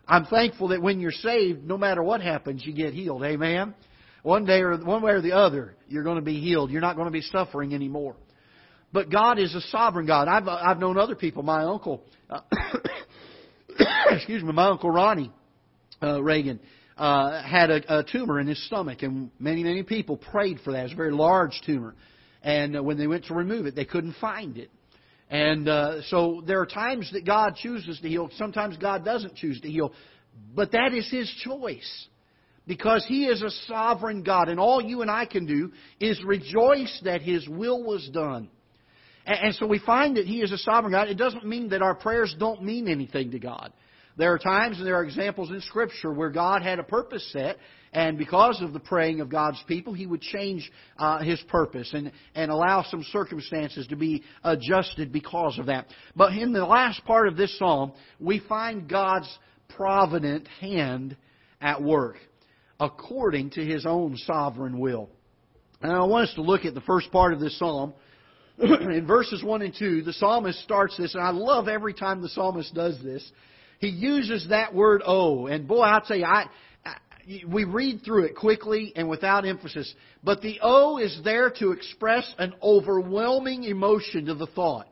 [0.07, 3.73] I'm thankful that when you're saved no matter what happens you get healed amen
[4.23, 6.71] one day or one way or the other, you're going to be healed.
[6.71, 8.15] You're not going to be suffering anymore.
[8.93, 10.27] But God is a sovereign God.
[10.27, 11.43] I've I've known other people.
[11.43, 12.41] My uncle, uh,
[14.09, 15.31] excuse me, my uncle Ronnie
[16.03, 16.59] uh, Reagan
[16.97, 20.85] uh, had a, a tumor in his stomach, and many many people prayed for that.
[20.85, 21.95] It's a very large tumor,
[22.41, 24.69] and when they went to remove it, they couldn't find it.
[25.30, 28.30] And uh, so there are times that God chooses to heal.
[28.38, 29.93] Sometimes God doesn't choose to heal,
[30.54, 32.08] but that is His choice
[32.67, 36.99] because He is a sovereign God, and all you and I can do is rejoice
[37.06, 38.49] that His will was done.
[39.25, 41.08] And so we find that He is a sovereign God.
[41.08, 43.71] It doesn't mean that our prayers don't mean anything to God.
[44.17, 47.58] There are times and there are examples in Scripture where God had a purpose set,
[47.93, 52.12] and because of the praying of God's people, He would change uh, His purpose and,
[52.36, 55.88] and allow some circumstances to be adjusted because of that.
[56.15, 59.30] But in the last part of this psalm, we find God's
[59.75, 61.15] provident hand
[61.62, 62.17] at work
[62.82, 65.08] according to his own sovereign will.
[65.82, 67.93] And I want us to look at the first part of this psalm.
[68.60, 72.30] In verses 1 and 2, the psalmist starts this, and I love every time the
[72.30, 73.32] psalmist does this.
[73.80, 76.49] He uses that word oh, and boy, I'll tell you, I, I
[77.47, 82.34] we read through it quickly and without emphasis, but the O is there to express
[82.38, 84.88] an overwhelming emotion to the thought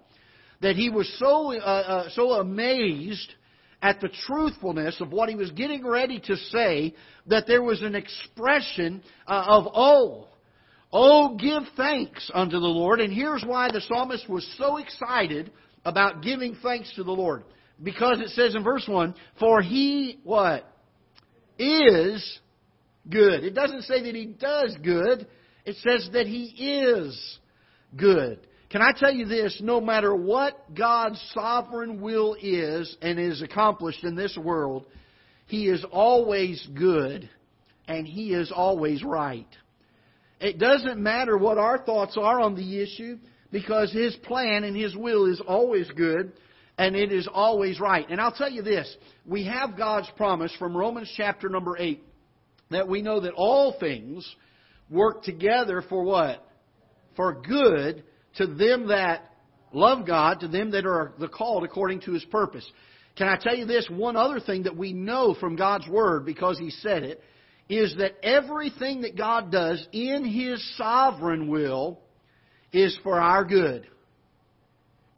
[0.61, 3.33] that he was so uh, uh, so amazed
[3.81, 6.93] at the truthfulness of what he was getting ready to say
[7.27, 10.25] that there was an expression uh, of oh.
[10.91, 12.99] Oh, give thanks unto the Lord.
[12.99, 15.51] And here's why the psalmist was so excited
[15.85, 17.43] about giving thanks to the Lord.
[17.81, 20.68] Because it says in verse 1, For he, what?
[21.59, 22.39] Is
[23.09, 23.43] good.
[23.43, 25.27] It doesn't say that he does good.
[25.65, 27.39] It says that he is
[27.95, 28.39] good.
[28.69, 29.59] Can I tell you this?
[29.63, 34.85] No matter what God's sovereign will is and is accomplished in this world,
[35.47, 37.29] He is always good
[37.87, 39.47] and He is always right.
[40.39, 43.17] It doesn't matter what our thoughts are on the issue
[43.51, 46.31] because His plan and His will is always good
[46.79, 48.09] and it is always right.
[48.09, 52.01] And I'll tell you this we have God's promise from Romans chapter number 8
[52.71, 54.27] that we know that all things
[54.89, 56.43] work together for what?
[57.15, 58.03] For good
[58.37, 59.29] to them that
[59.73, 62.65] love God, to them that are the called according to His purpose.
[63.17, 63.87] Can I tell you this?
[63.89, 67.21] One other thing that we know from God's Word, because He said it,
[67.67, 71.99] is that everything that God does in His sovereign will
[72.71, 73.85] is for our good.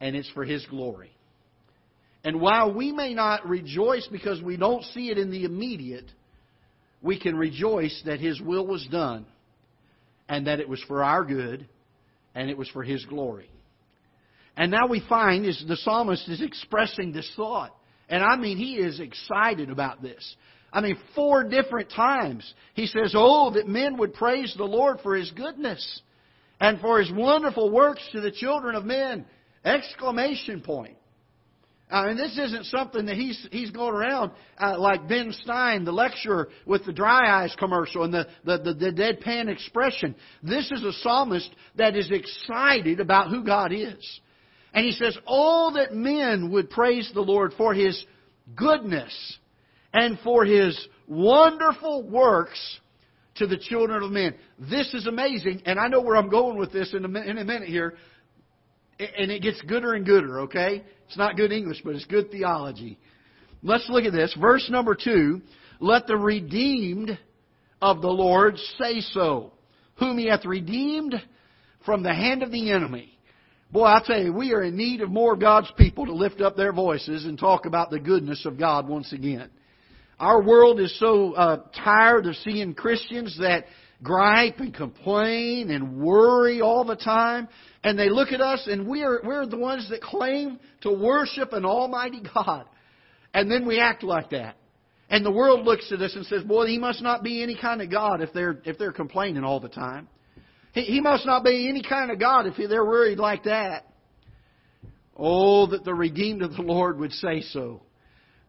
[0.00, 1.11] And it's for His glory.
[2.24, 6.10] And while we may not rejoice because we don't see it in the immediate,
[7.02, 9.26] we can rejoice that His will was done
[10.28, 11.68] and that it was for our good
[12.34, 13.50] and it was for His glory.
[14.56, 17.74] And now we find is the psalmist is expressing this thought.
[18.08, 20.36] And I mean, he is excited about this.
[20.72, 25.16] I mean, four different times he says, Oh, that men would praise the Lord for
[25.16, 26.02] His goodness
[26.60, 29.24] and for His wonderful works to the children of men.
[29.64, 30.96] Exclamation point.
[31.92, 36.48] Mean, this isn't something that he's he's going around uh, like Ben Stein, the lecturer
[36.64, 40.14] with the dry eyes commercial and the, the, the, the deadpan expression.
[40.42, 44.20] This is a psalmist that is excited about who God is.
[44.72, 48.02] And he says, Oh, that men would praise the Lord for His
[48.56, 49.38] goodness
[49.92, 52.78] and for His wonderful works
[53.34, 54.34] to the children of men.
[54.58, 57.44] This is amazing, and I know where I'm going with this in a, in a
[57.44, 57.96] minute here
[58.98, 60.84] and it gets gooder and gooder, okay?
[61.12, 62.98] It's not good English, but it's good theology.
[63.62, 64.34] Let's look at this.
[64.40, 65.42] Verse number two.
[65.78, 67.18] Let the redeemed
[67.82, 69.52] of the Lord say so,
[69.96, 71.14] whom he hath redeemed
[71.84, 73.18] from the hand of the enemy.
[73.70, 76.40] Boy, I tell you, we are in need of more of God's people to lift
[76.40, 79.50] up their voices and talk about the goodness of God once again.
[80.18, 83.66] Our world is so uh, tired of seeing Christians that
[84.02, 87.48] gripe and complain and worry all the time.
[87.84, 91.64] And they look at us and we're, we're the ones that claim to worship an
[91.64, 92.66] almighty God.
[93.34, 94.56] And then we act like that.
[95.08, 97.82] And the world looks at us and says, boy, he must not be any kind
[97.82, 100.08] of God if they're, if they're complaining all the time.
[100.72, 103.84] He, he must not be any kind of God if they're worried like that.
[105.16, 107.82] Oh, that the redeemed of the Lord would say so.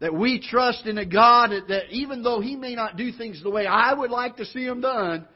[0.00, 3.42] That we trust in a God that, that even though He may not do things
[3.42, 5.26] the way I would like to see them done,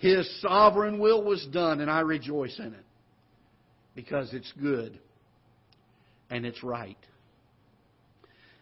[0.00, 2.84] his sovereign will was done, and I rejoice in it
[3.94, 4.98] because it's good
[6.30, 6.96] and it's right.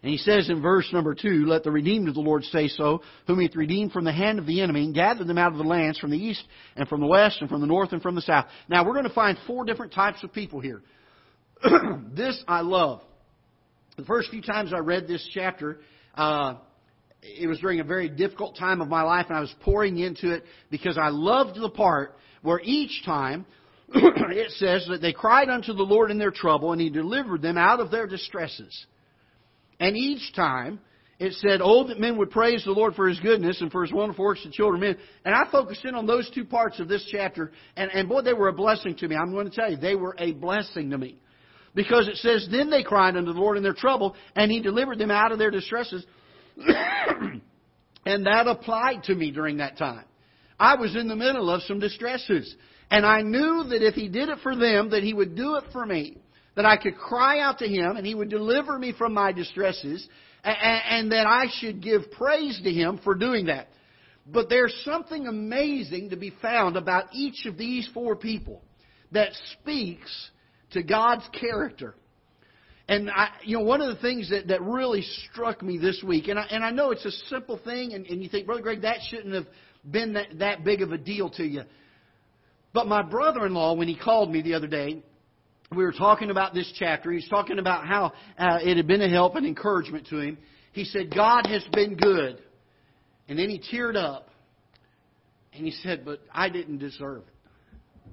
[0.02, 3.02] And he says in verse number two, Let the redeemed of the Lord say so,
[3.28, 5.58] whom he hath redeemed from the hand of the enemy, and gathered them out of
[5.58, 6.42] the lands from the east
[6.74, 8.46] and from the west and from the north and from the south.
[8.68, 10.82] Now we're going to find four different types of people here.
[12.16, 13.00] this I love.
[13.96, 15.78] The first few times I read this chapter,
[16.16, 16.54] uh,
[17.22, 20.32] it was during a very difficult time of my life, and I was pouring into
[20.32, 23.46] it because I loved the part where each time
[23.94, 27.58] it says that they cried unto the Lord in their trouble, and He delivered them
[27.58, 28.86] out of their distresses.
[29.80, 30.80] And each time
[31.18, 33.92] it said, Oh, that men would praise the Lord for His goodness and for His
[33.92, 34.96] wonderful works to children men.
[35.24, 38.34] And I focused in on those two parts of this chapter, and, and boy, they
[38.34, 39.16] were a blessing to me.
[39.16, 41.18] I'm going to tell you, they were a blessing to me.
[41.74, 44.98] Because it says, Then they cried unto the Lord in their trouble, and He delivered
[44.98, 46.04] them out of their distresses.
[48.06, 50.04] and that applied to me during that time.
[50.58, 52.54] I was in the middle of some distresses.
[52.90, 55.64] And I knew that if He did it for them, that He would do it
[55.72, 56.18] for me.
[56.56, 60.08] That I could cry out to Him and He would deliver me from my distresses.
[60.44, 63.68] And that I should give praise to Him for doing that.
[64.26, 68.62] But there's something amazing to be found about each of these four people
[69.12, 69.30] that
[69.60, 70.30] speaks
[70.72, 71.94] to God's character.
[72.88, 76.28] And I, you know, one of the things that, that really struck me this week,
[76.28, 78.82] and I, and I know it's a simple thing, and, and you think, Brother Greg,
[78.82, 79.46] that shouldn't have
[79.88, 81.62] been that, that big of a deal to you.
[82.72, 85.02] But my brother in law, when he called me the other day,
[85.70, 87.10] we were talking about this chapter.
[87.10, 90.38] He was talking about how uh, it had been a help and encouragement to him.
[90.72, 92.42] He said, God has been good.
[93.28, 94.30] And then he teared up.
[95.52, 98.10] And he said, But I didn't deserve it.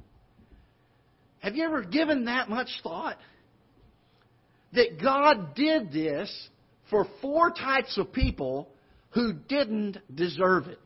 [1.40, 3.18] Have you ever given that much thought?
[4.76, 6.50] That God did this
[6.90, 8.70] for four types of people
[9.12, 10.80] who didn't deserve it.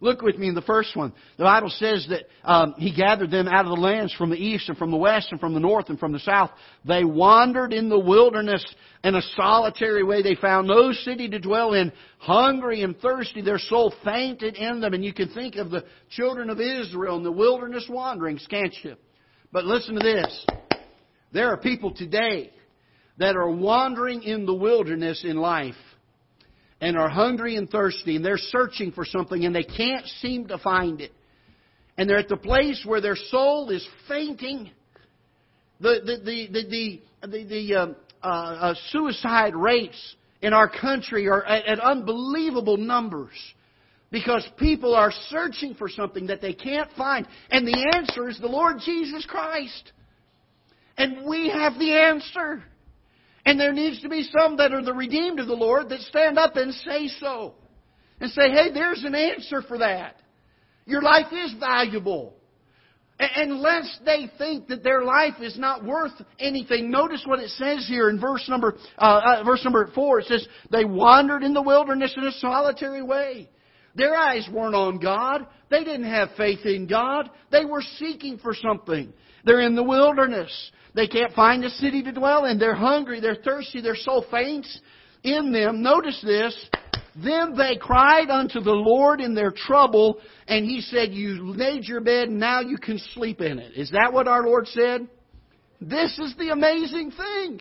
[0.00, 1.12] Look with me in the first one.
[1.38, 4.68] The Bible says that um, He gathered them out of the lands from the east
[4.68, 6.50] and from the west and from the north and from the south.
[6.84, 8.64] They wandered in the wilderness
[9.04, 10.20] in a solitary way.
[10.20, 11.92] They found no city to dwell in.
[12.18, 14.92] Hungry and thirsty, their soul fainted in them.
[14.92, 18.96] And you can think of the children of Israel in the wilderness wanderings, can't you?
[19.52, 20.46] But listen to this.
[21.32, 22.50] There are people today
[23.18, 25.74] that are wandering in the wilderness in life
[26.80, 30.58] and are hungry and thirsty and they're searching for something and they can't seem to
[30.58, 31.12] find it.
[31.96, 34.70] And they're at the place where their soul is fainting.
[35.80, 41.44] The, the, the, the, the, the, um, uh, uh, suicide rates in our country are
[41.44, 43.34] at unbelievable numbers
[44.12, 47.26] because people are searching for something that they can't find.
[47.50, 49.92] And the answer is the Lord Jesus Christ.
[50.96, 52.62] And we have the answer.
[53.44, 56.38] And there needs to be some that are the redeemed of the Lord that stand
[56.38, 57.54] up and say so.
[58.20, 60.16] And say, hey, there's an answer for that.
[60.86, 62.34] Your life is valuable.
[63.18, 66.90] Unless they think that their life is not worth anything.
[66.90, 70.20] Notice what it says here in verse number, uh, uh, verse number four.
[70.20, 73.48] It says, they wandered in the wilderness in a solitary way.
[73.94, 75.46] Their eyes weren't on God.
[75.70, 77.28] They didn't have faith in God.
[77.50, 79.12] They were seeking for something.
[79.44, 80.50] They're in the wilderness.
[80.94, 82.58] They can't find a city to dwell in.
[82.58, 83.20] They're hungry.
[83.20, 83.80] They're thirsty.
[83.80, 84.80] Their soul faints
[85.22, 85.82] in them.
[85.82, 86.54] Notice this.
[87.14, 90.18] Then they cried unto the Lord in their trouble,
[90.48, 93.72] and He said, You made your bed, now you can sleep in it.
[93.76, 95.06] Is that what our Lord said?
[95.80, 97.60] This is the amazing thing.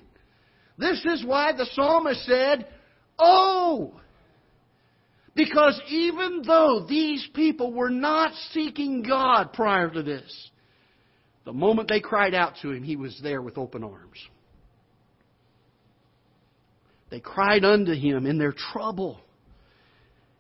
[0.78, 2.68] This is why the psalmist said,
[3.20, 4.00] Oh!
[5.36, 10.51] Because even though these people were not seeking God prior to this,
[11.46, 14.18] the moment they cried out to Him, He was there with open arms.
[17.10, 19.20] They cried unto Him in their trouble.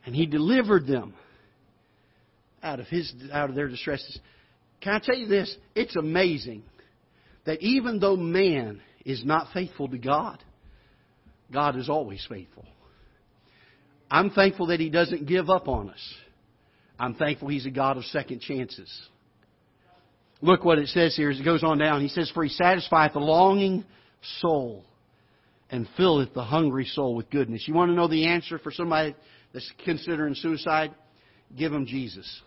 [0.06, 1.14] And he delivered them
[2.64, 4.20] out of his out of their distresses.
[4.82, 5.56] Can I tell you this?
[5.76, 6.64] It's amazing
[7.45, 10.43] that even though man is not faithful to God,
[11.52, 12.66] God is always faithful.
[14.10, 16.14] I'm thankful that he doesn't give up on us.
[16.99, 18.91] I'm thankful he's a God of second chances.
[20.42, 22.02] Look what it says here as it goes on down.
[22.02, 23.86] He says, For he satisfieth the longing
[24.39, 24.84] soul
[25.70, 27.68] and filleth the hungry soul with goodness.
[27.68, 29.16] You want to know the answer for somebody
[29.54, 30.94] that's considering suicide,
[31.56, 32.42] give them Jesus.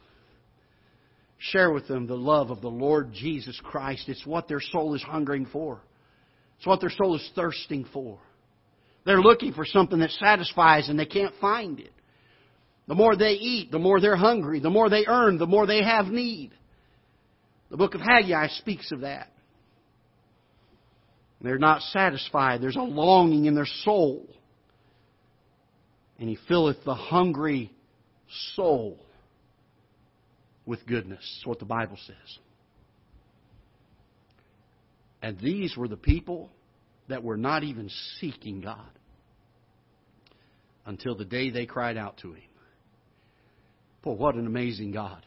[1.39, 4.09] Share with them the love of the Lord Jesus Christ.
[4.09, 5.81] It's what their soul is hungering for.
[6.59, 8.19] It's what their soul is thirsting for.
[9.05, 11.93] They're looking for something that satisfies and they can't find it.
[12.89, 14.61] The more they eat, the more they're hungry.
[14.61, 16.53] The more they earn, the more they have need.
[17.75, 19.33] The book of Haggai speaks of that.
[21.41, 22.63] They're not satisfied.
[22.63, 24.29] There's a longing in their soul
[26.21, 27.73] and he filleth the hungry
[28.55, 29.05] soul
[30.65, 31.19] with goodness.
[31.19, 32.39] That's what the Bible says.
[35.21, 36.51] And these were the people
[37.09, 38.89] that were not even seeking God
[40.87, 42.43] until the day they cried out to Him.
[44.05, 45.27] Boy, what an amazing God.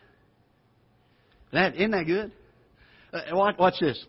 [1.52, 2.32] That, isn't that good?
[3.14, 4.04] Uh, watch, this.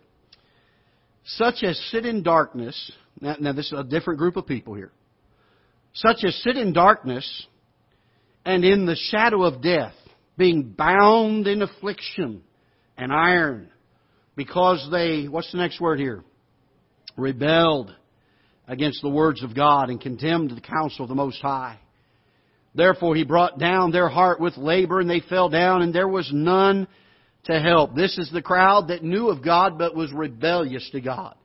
[1.23, 2.91] Such as sit in darkness.
[3.21, 4.91] Now, now, this is a different group of people here
[5.93, 7.47] such as sit in darkness
[8.45, 9.93] and in the shadow of death,
[10.37, 12.41] being bound in affliction
[12.97, 13.69] and iron,
[14.35, 16.23] because they, what's the next word here?
[17.17, 17.93] Rebelled
[18.67, 21.79] against the words of God and condemned the counsel of the Most High.
[22.73, 26.29] Therefore he brought down their heart with labor and they fell down and there was
[26.31, 26.87] none
[27.45, 27.95] to help.
[27.95, 31.35] This is the crowd that knew of God but was rebellious to God.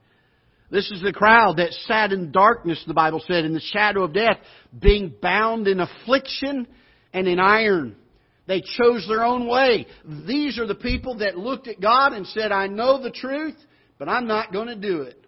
[0.71, 4.13] This is the crowd that sat in darkness, the Bible said, in the shadow of
[4.13, 4.39] death,
[4.77, 6.67] being bound in affliction
[7.13, 7.97] and in iron.
[8.47, 9.87] They chose their own way.
[10.27, 13.57] These are the people that looked at God and said, I know the truth,
[13.99, 15.25] but I'm not going to do it.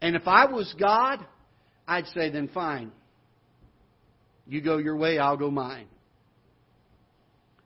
[0.00, 1.24] And if I was God,
[1.86, 2.92] I'd say, then fine.
[4.46, 5.86] You go your way, I'll go mine.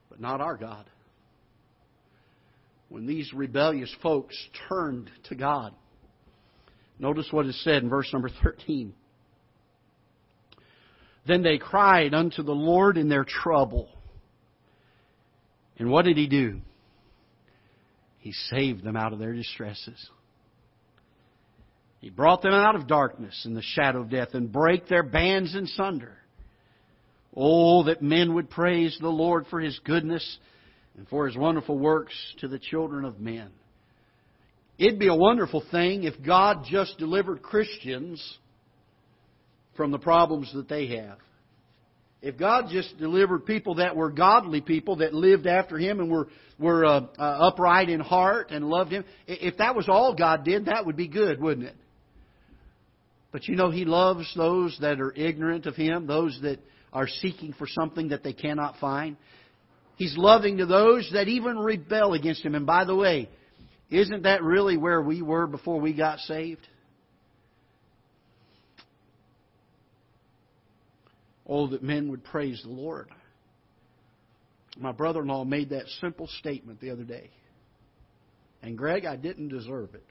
[0.09, 0.89] But not our God.
[2.89, 4.35] When these rebellious folks
[4.69, 5.73] turned to God,
[6.99, 8.93] Notice what is said in verse number 13.
[11.27, 13.89] Then they cried unto the Lord in their trouble.
[15.77, 16.61] And what did He do?
[18.19, 20.09] He saved them out of their distresses.
[21.99, 25.55] He brought them out of darkness and the shadow of death and break their bands
[25.55, 26.17] in sunder.
[27.35, 30.37] Oh, that men would praise the Lord for His goodness
[30.97, 33.49] and for His wonderful works to the children of men.
[34.77, 38.21] It'd be a wonderful thing if God just delivered Christians
[39.75, 41.17] from the problems that they have.
[42.21, 46.27] If God just delivered people that were godly people that lived after Him and were
[46.59, 50.65] were uh, uh, upright in heart and loved Him, if that was all God did,
[50.65, 51.75] that would be good, wouldn't it?
[53.31, 56.59] But you know, He loves those that are ignorant of Him, those that
[56.91, 59.17] are seeking for something that they cannot find.
[59.97, 62.55] He's loving to those that even rebel against Him.
[62.55, 63.29] And by the way,
[63.89, 66.67] isn't that really where we were before we got saved?
[71.47, 73.09] Oh, that men would praise the Lord.
[74.77, 77.31] My brother in law made that simple statement the other day.
[78.61, 80.03] And Greg, I didn't deserve it.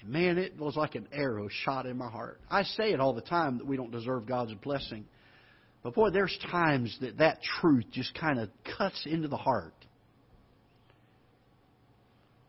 [0.00, 2.40] And man, it was like an arrow shot in my heart.
[2.50, 5.04] I say it all the time that we don't deserve God's blessing.
[5.82, 9.74] But boy, there's times that that truth just kind of cuts into the heart.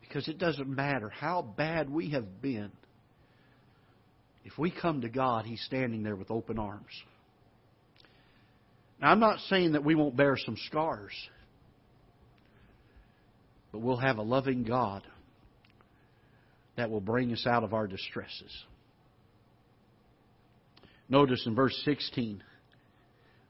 [0.02, 2.72] Because it doesn't matter how bad we have been.
[4.44, 6.90] If we come to God, He's standing there with open arms.
[9.00, 11.14] Now, I'm not saying that we won't bear some scars,
[13.72, 15.04] but we'll have a loving God
[16.76, 18.52] that will bring us out of our distresses.
[21.08, 22.44] Notice in verse 16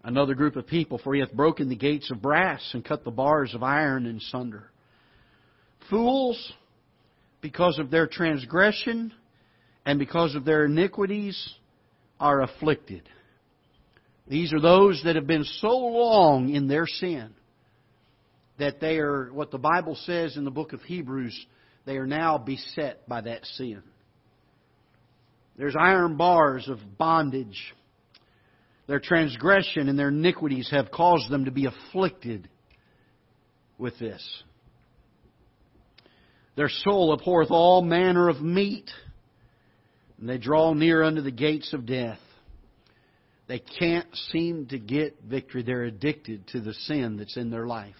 [0.03, 3.11] another group of people, for he hath broken the gates of brass and cut the
[3.11, 4.69] bars of iron in sunder.
[5.89, 6.53] Fools,
[7.41, 9.13] because of their transgression
[9.85, 11.55] and because of their iniquities,
[12.19, 13.03] are afflicted.
[14.27, 17.33] These are those that have been so long in their sin
[18.59, 21.45] that they are, what the Bible says in the book of Hebrews,
[21.85, 23.81] they are now beset by that sin.
[25.57, 27.73] There's iron bars of bondage.
[28.89, 32.49] Their transgression and their iniquities have caused them to be afflicted
[33.77, 34.43] with this.
[36.55, 38.89] Their soul abhorreth all manner of meat,
[40.17, 42.17] and they draw near unto the gates of death.
[43.47, 45.61] They can't seem to get victory.
[45.61, 47.93] They're addicted to the sin that's in their life.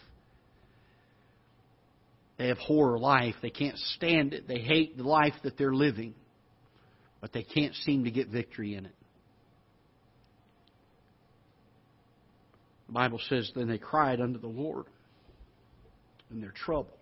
[2.40, 3.36] They abhor life.
[3.44, 4.48] They can't stand it.
[4.48, 6.16] They hate the life that they're living.
[7.22, 8.96] But they can't seem to get victory in it.
[12.90, 14.88] The Bible says, Then they cried unto the Lord
[16.32, 16.98] in their trouble,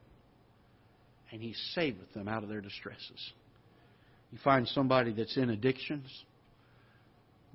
[1.31, 3.31] and He saveth them out of their distresses.
[4.33, 6.11] You find somebody that's in addictions,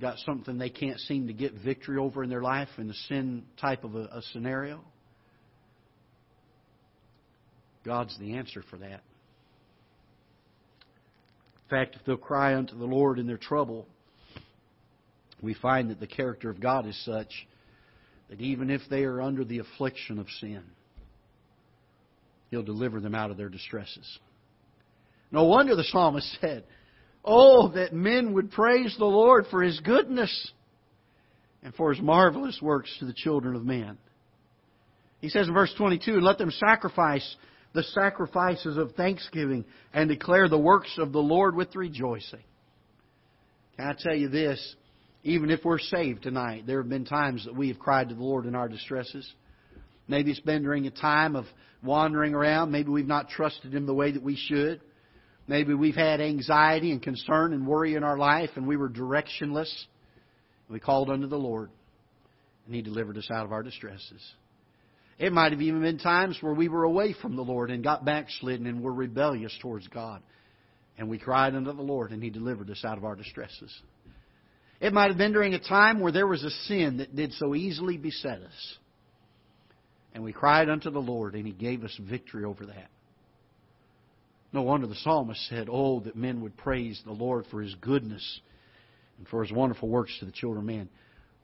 [0.01, 3.45] got something they can't seem to get victory over in their life in the sin
[3.61, 4.81] type of a, a scenario,
[7.85, 9.03] God's the answer for that.
[11.65, 13.87] In fact, if they'll cry unto the Lord in their trouble,
[15.43, 17.47] we find that the character of God is such
[18.33, 20.63] that even if they are under the affliction of sin,
[22.51, 24.19] He'll deliver them out of their distresses.
[25.31, 26.65] No wonder the psalmist said,
[27.23, 30.51] Oh, that men would praise the Lord for His goodness
[31.63, 33.99] and for His marvelous works to the children of men.
[35.21, 37.37] He says in verse 22, And let them sacrifice
[37.75, 42.45] the sacrifices of thanksgiving and declare the works of the Lord with rejoicing.
[43.77, 44.75] Can I tell you this?
[45.25, 48.23] Even if we're saved tonight, there have been times that we have cried to the
[48.23, 49.31] Lord in our distresses.
[50.09, 51.45] Maybe it's been during a time of
[51.83, 52.73] wandering around.
[52.73, 54.81] Maybe we've not trusted Him the way that we should.
[55.47, 59.73] Maybe we've had anxiety and concern and worry in our life and we were directionless.
[60.69, 61.71] We called unto the Lord
[62.67, 64.23] and He delivered us out of our distresses.
[65.19, 68.05] It might have even been times where we were away from the Lord and got
[68.05, 70.23] backslidden and were rebellious towards God.
[70.99, 73.73] And we cried unto the Lord and He delivered us out of our distresses.
[74.83, 77.55] It might have been during a time where there was a sin that did so
[77.55, 78.79] easily beset us.
[80.13, 82.91] And we cried unto the Lord and He gave us victory over that.
[84.53, 88.41] No wonder the psalmist said, Oh, that men would praise the Lord for His goodness
[89.19, 90.89] and for His wonderful works to the children of men.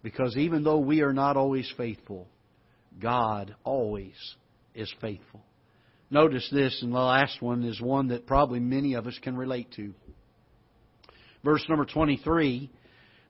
[0.03, 2.27] Because even though we are not always faithful,
[3.01, 4.17] God always
[4.75, 5.43] is faithful.
[6.11, 9.71] Notice this, and the last one is one that probably many of us can relate
[9.77, 9.95] to.
[11.45, 12.71] Verse number 23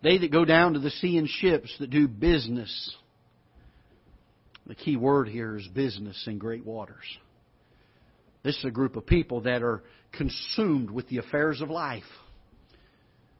[0.03, 2.97] They that go down to the sea in ships that do business.
[4.67, 7.05] The key word here is business in great waters.
[8.43, 9.83] This is a group of people that are
[10.13, 12.05] consumed with the affairs of life.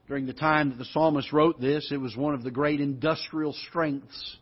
[0.07, 3.53] During the time that the psalmist wrote this, it was one of the great industrial
[3.69, 4.37] strengths.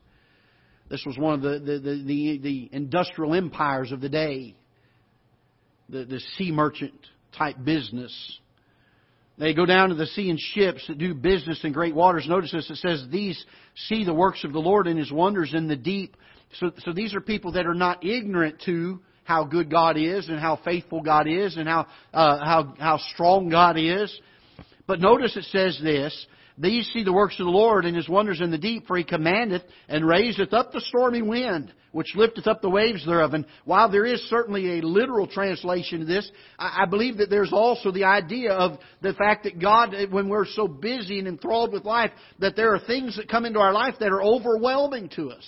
[0.89, 4.55] This was one of the, the, the, the, the industrial empires of the day.
[5.89, 6.99] The, the sea merchant
[7.37, 8.39] type business.
[9.37, 12.25] They go down to the sea in ships that do business in great waters.
[12.27, 13.43] Notice this, it says, These
[13.87, 16.17] see the works of the Lord and His wonders in the deep.
[16.59, 20.39] So, so these are people that are not ignorant to how good God is and
[20.39, 24.17] how faithful God is and how, uh, how, how strong God is.
[24.87, 26.25] But notice it says this,
[26.57, 29.03] These see the works of the Lord and His wonders in the deep, for He
[29.03, 33.35] commandeth and raiseth up the stormy wind, which lifteth up the waves thereof.
[33.35, 37.91] And while there is certainly a literal translation of this, I believe that there's also
[37.91, 42.11] the idea of the fact that God, when we're so busy and enthralled with life,
[42.39, 45.47] that there are things that come into our life that are overwhelming to us.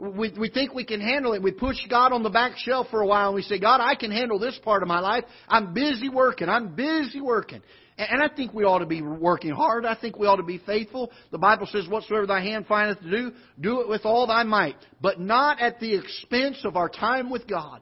[0.00, 1.42] We, we think we can handle it.
[1.42, 3.94] We push God on the back shelf for a while and we say, God, I
[3.94, 5.24] can handle this part of my life.
[5.48, 6.48] I'm busy working.
[6.48, 7.62] I'm busy working.
[7.96, 9.86] And I think we ought to be working hard.
[9.86, 11.12] I think we ought to be faithful.
[11.30, 14.76] The Bible says, Whatsoever thy hand findeth to do, do it with all thy might,
[15.00, 17.80] but not at the expense of our time with God.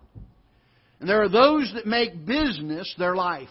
[1.01, 3.49] And there are those that make business their life.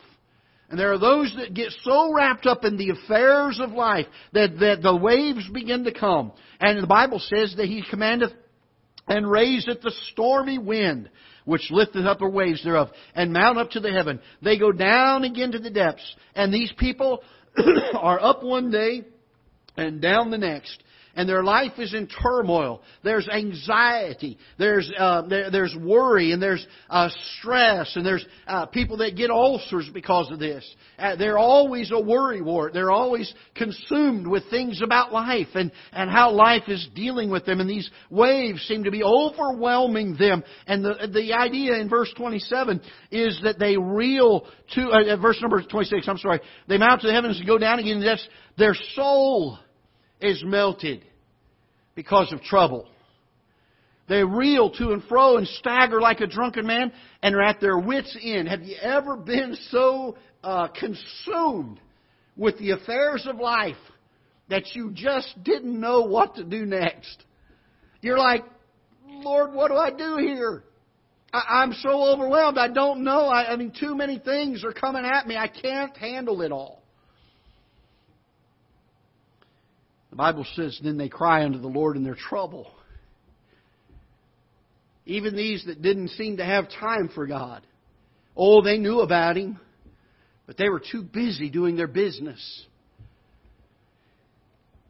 [0.70, 4.58] And there are those that get so wrapped up in the affairs of life that,
[4.60, 6.32] that the waves begin to come.
[6.62, 8.32] And the Bible says that He commandeth
[9.08, 11.10] and raiseth the stormy wind,
[11.46, 14.20] which lifteth up the waves thereof, and mount up to the heaven.
[14.42, 16.16] They go down again to the depths.
[16.36, 17.22] And these people
[17.94, 19.04] are up one day
[19.78, 20.84] and down the next
[21.16, 22.82] and their life is in turmoil.
[23.04, 24.38] There's anxiety.
[24.58, 29.30] There's uh, there, there's worry, and there's uh, stress, and there's uh, people that get
[29.30, 30.64] ulcers because of this.
[30.98, 32.74] Uh, they're always a worry wart.
[32.74, 37.60] They're always consumed with things about life and and how life is dealing with them.
[37.60, 40.44] And these waves seem to be overwhelming them.
[40.68, 42.82] And the the idea in verse 27
[43.12, 46.08] is that they reel to uh, verse number 26.
[46.08, 46.40] I'm sorry.
[46.68, 48.02] They mount to the heavens and go down again.
[48.02, 49.60] That's their soul
[50.22, 51.04] is melted
[51.96, 52.88] because of trouble.
[54.08, 56.92] They reel to and fro and stagger like a drunken man
[57.22, 58.50] and are at their wits' end.
[58.50, 61.80] Have you ever been so uh, consumed
[62.36, 63.78] with the affairs of life
[64.50, 67.24] that you just didn't know what to do next?
[68.02, 68.44] You're like,
[69.08, 70.64] Lord, what do I do here?
[71.34, 72.58] I, am so overwhelmed.
[72.58, 73.28] I don't know.
[73.28, 75.38] I, I mean, too many things are coming at me.
[75.38, 76.81] I can't handle it all.
[80.12, 82.70] The Bible says, then they cry unto the Lord in their trouble.
[85.06, 87.66] Even these that didn't seem to have time for God.
[88.36, 89.60] Oh, they knew about Him,
[90.46, 92.66] but they were too busy doing their business.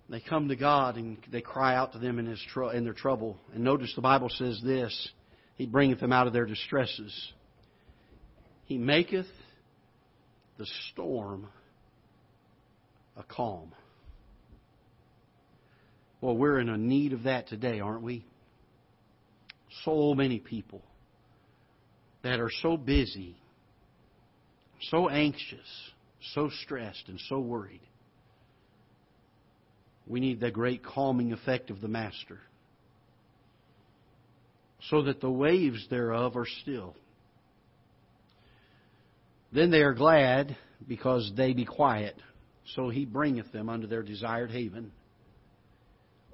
[0.10, 2.94] They come to God and they cry out to them in, his tr- in their
[2.94, 3.38] trouble.
[3.54, 5.10] And notice the Bible says this
[5.56, 7.32] He bringeth them out of their distresses.
[8.66, 9.28] He maketh
[10.58, 11.48] the storm
[13.16, 13.72] a calm.
[16.22, 18.26] Well, we're in a need of that today, aren't we?
[19.84, 20.84] So many people
[22.24, 23.36] that are so busy,
[24.90, 25.92] so anxious,
[26.34, 27.82] so stressed, and so worried.
[30.06, 32.40] We need the great calming effect of the Master
[34.90, 36.96] so that the waves thereof are still.
[39.54, 40.56] Then they are glad
[40.88, 42.16] because they be quiet.
[42.76, 44.92] So he bringeth them unto their desired haven.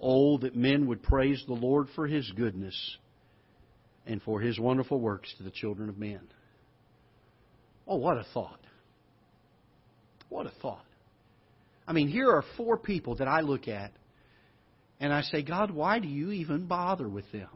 [0.02, 2.98] Oh, that men would praise the Lord for His goodness
[4.06, 6.22] and for His wonderful works to the children of men.
[7.88, 8.60] Oh, what a thought.
[10.30, 10.86] What a thought.
[11.88, 13.92] I mean, here are four people that I look at
[15.00, 17.50] and I say, God, why do you even bother with them?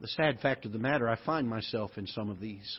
[0.00, 2.78] The sad fact of the matter, I find myself in some of these.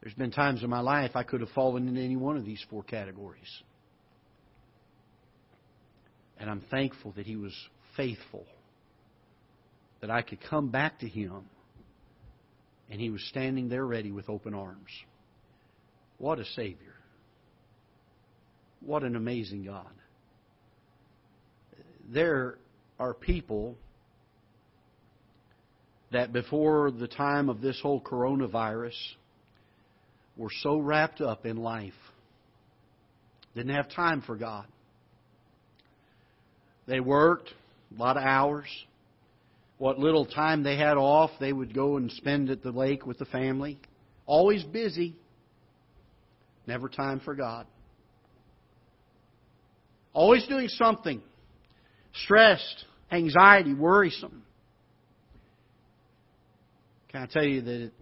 [0.00, 2.64] There's been times in my life I could have fallen in any one of these
[2.70, 3.62] four categories.
[6.38, 7.52] And I'm thankful that He was
[7.96, 8.44] faithful,
[10.00, 11.44] that I could come back to Him,
[12.90, 14.90] and He was standing there ready with open arms.
[16.18, 16.94] What a Savior.
[18.80, 19.90] What an amazing God.
[22.10, 22.58] There
[22.98, 23.76] are people
[26.10, 28.96] that before the time of this whole coronavirus
[30.36, 31.92] were so wrapped up in life,
[33.54, 34.66] didn't have time for God.
[36.88, 37.50] They worked
[37.94, 38.66] a lot of hours.
[39.76, 43.18] What little time they had off, they would go and spend at the lake with
[43.18, 43.78] the family.
[44.26, 45.14] Always busy.
[46.66, 47.66] Never time for God.
[50.14, 51.22] Always doing something.
[52.24, 54.42] Stressed, anxiety, worrisome.
[57.10, 57.92] Can I tell you that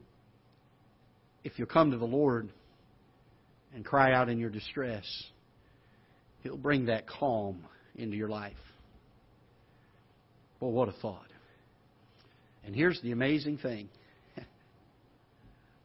[1.43, 2.49] if you come to the Lord
[3.75, 5.05] and cry out in your distress,
[6.43, 7.65] He'll bring that calm
[7.97, 8.55] into your life.
[10.61, 11.27] Well, what a thought.
[12.65, 13.89] And here's the amazing thing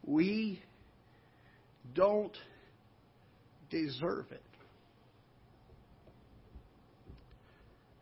[0.04, 0.60] we
[1.94, 2.36] don't
[3.70, 4.42] deserve it.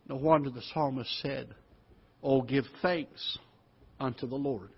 [0.08, 1.54] No wonder the psalmist said,
[2.22, 3.38] Oh, give thanks
[3.98, 4.70] unto the Lord,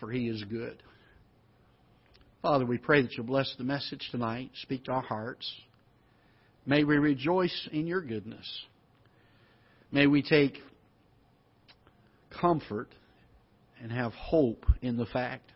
[0.00, 0.82] for he is good.
[2.40, 5.48] Father, we pray that you'll bless the message tonight, speak to our hearts.
[6.66, 8.46] May we rejoice in your goodness.
[9.92, 10.58] May we take
[12.40, 12.88] comfort
[13.80, 15.50] and have hope in the fact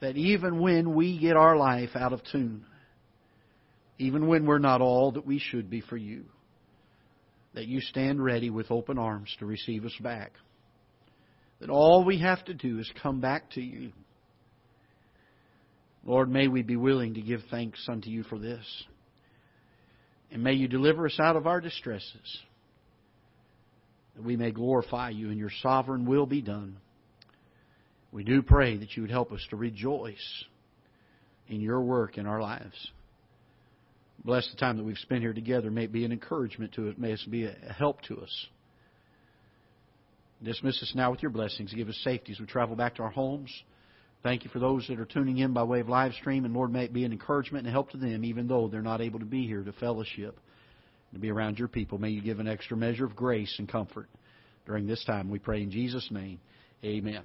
[0.00, 2.64] that even when we get our life out of tune,
[3.98, 6.24] even when we're not all that we should be for you,
[7.54, 10.32] that you stand ready with open arms to receive us back.
[11.60, 13.92] That all we have to do is come back to you.
[16.04, 18.64] Lord, may we be willing to give thanks unto you for this.
[20.30, 22.42] And may you deliver us out of our distresses
[24.18, 26.76] that we may glorify you and your sovereign will be done.
[28.10, 30.44] We do pray that you would help us to rejoice
[31.46, 32.90] in your work in our lives.
[34.24, 35.70] Bless the time that we've spent here together.
[35.70, 36.96] May it be an encouragement to us.
[36.98, 38.46] May it be a help to us.
[40.42, 41.72] Dismiss us now with your blessings.
[41.72, 43.50] Give us safety as we travel back to our homes.
[44.24, 46.72] Thank you for those that are tuning in by way of live stream, and Lord,
[46.72, 49.24] may it be an encouragement and help to them, even though they're not able to
[49.24, 50.40] be here to fellowship,
[51.12, 51.98] to be around your people.
[51.98, 54.08] May you give an extra measure of grace and comfort
[54.66, 55.30] during this time.
[55.30, 56.40] We pray in Jesus' name.
[56.84, 57.22] Amen.